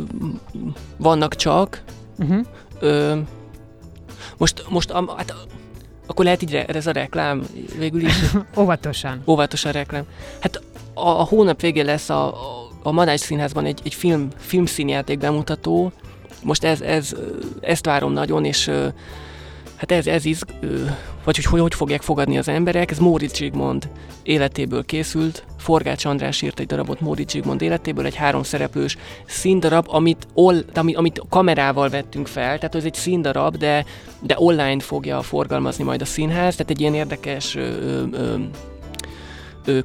vannak 0.97 1.35
csak, 1.35 1.83
Uh-huh. 2.21 2.45
Ö, 2.79 3.17
most, 4.37 4.65
most 4.69 4.91
am, 4.91 5.07
hát, 5.07 5.33
akkor 6.07 6.25
lehet 6.25 6.41
így, 6.41 6.51
re- 6.51 6.65
ez 6.65 6.87
a 6.87 6.91
reklám 6.91 7.43
végül 7.77 8.01
is, 8.01 8.15
Óvatosan. 8.59 9.21
óvatosan 9.27 9.71
reklám. 9.71 10.03
Hát 10.39 10.61
a, 11.01 11.23
hónap 11.23 11.61
végén 11.61 11.85
lesz 11.85 12.09
a, 12.09 12.27
a, 12.83 12.91
Madács 12.91 13.19
Színházban 13.19 13.65
egy, 13.65 13.79
egy 13.83 13.93
film, 13.93 14.27
filmszínjáték 14.37 15.17
bemutató, 15.17 15.91
most 16.43 16.63
ez, 16.63 16.81
ez, 16.81 17.15
ezt 17.61 17.85
várom 17.85 18.11
nagyon, 18.11 18.45
és 18.45 18.71
hát 19.75 19.91
ez, 19.91 20.07
ez 20.07 20.25
izg, 20.25 20.47
vagy 21.23 21.35
hogy, 21.35 21.45
hogy 21.45 21.59
hogy 21.59 21.73
fogják 21.73 22.01
fogadni 22.01 22.37
az 22.37 22.47
emberek, 22.47 22.91
ez 22.91 22.97
Móricz 22.97 23.35
Zsigmond 23.35 23.89
életéből 24.23 24.85
készült, 24.85 25.43
Forgács 25.57 26.05
András 26.05 26.41
írt 26.41 26.59
egy 26.59 26.65
darabot 26.65 27.01
Móricz 27.01 27.31
Zsigmond 27.31 27.61
életéből, 27.61 28.05
egy 28.05 28.15
három 28.15 28.43
szereplős 28.43 28.97
színdarab, 29.25 29.85
amit, 29.89 30.27
all, 30.33 30.63
amit, 30.73 30.97
amit 30.97 31.21
kamerával 31.29 31.89
vettünk 31.89 32.27
fel, 32.27 32.57
tehát 32.57 32.75
ez 32.75 32.83
egy 32.83 32.93
színdarab, 32.93 33.57
de, 33.57 33.85
de 34.19 34.35
online 34.37 34.79
fogja 34.79 35.21
forgalmazni 35.21 35.83
majd 35.83 36.01
a 36.01 36.05
színház, 36.05 36.55
tehát 36.55 36.71
egy 36.71 36.81
ilyen 36.81 36.93
érdekes 36.93 37.55
ö, 37.55 38.03
ö, 38.11 38.35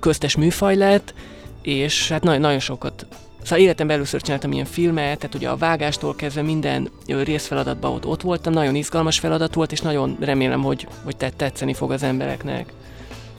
köztes 0.00 0.36
műfaj 0.36 0.76
lett, 0.76 1.14
és 1.62 2.08
hát 2.08 2.22
nagyon, 2.22 2.40
nagyon 2.40 2.58
sokat 2.58 3.06
Szóval 3.44 3.58
életemben 3.58 3.96
először 3.96 4.22
csináltam 4.22 4.52
ilyen 4.52 4.64
filmet, 4.64 5.18
tehát 5.18 5.34
ugye 5.34 5.48
a 5.48 5.56
vágástól 5.56 6.14
kezdve 6.14 6.42
minden 6.42 6.90
részfeladatban 7.06 7.92
ott, 7.92 8.06
ott 8.06 8.22
voltam, 8.22 8.52
nagyon 8.52 8.74
izgalmas 8.74 9.18
feladat 9.18 9.54
volt, 9.54 9.72
és 9.72 9.80
nagyon 9.80 10.16
remélem, 10.20 10.62
hogy, 10.62 10.86
hogy 11.02 11.16
tetszeni 11.16 11.74
fog 11.74 11.92
az 11.92 12.02
embereknek. 12.02 12.72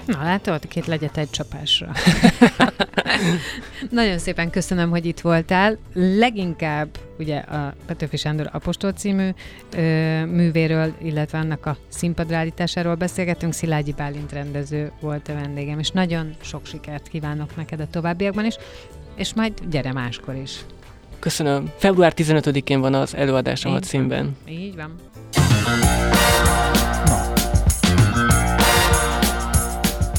Na 0.06 0.24
látod, 0.24 0.68
két 0.68 0.86
legyet 0.86 1.18
egy 1.18 1.30
csapásra. 1.30 1.92
Nagyon 3.90 4.18
szépen 4.18 4.50
köszönöm, 4.50 4.90
hogy 4.90 5.06
itt 5.06 5.20
voltál. 5.20 5.78
Leginkább 5.94 6.98
ugye 7.20 7.38
a 7.38 7.74
Petőfi 7.86 8.18
Sándor 8.18 8.50
Apostol 8.52 8.92
című 8.92 9.30
ö, 9.76 10.26
művéről, 10.26 10.94
illetve 11.02 11.38
annak 11.38 11.66
a 11.66 11.78
színpadrállításáról 11.88 12.96
beszélgetünk. 12.96 13.54
Szilágyi 13.54 13.94
Bálint 13.94 14.32
rendező 14.32 14.92
volt 15.00 15.28
a 15.28 15.34
vendégem, 15.34 15.80
és 15.80 15.90
nagyon 15.90 16.36
sok 16.42 16.66
sikert 16.66 17.08
kívánok 17.08 17.56
neked 17.56 17.80
a 17.80 17.88
továbbiakban 17.92 18.46
is, 18.46 18.56
és 19.16 19.34
majd 19.34 19.54
gyere 19.70 19.94
máskor 19.94 20.36
is. 20.36 20.60
Köszönöm. 21.20 21.72
Február 21.78 22.14
15-én 22.16 22.80
van 22.80 22.94
az 22.94 23.16
előadás 23.16 23.66
a 23.66 23.70
Így 23.70 23.74
hat 23.74 23.92
van. 23.92 24.38
Így 24.48 24.76
van. 24.76 24.96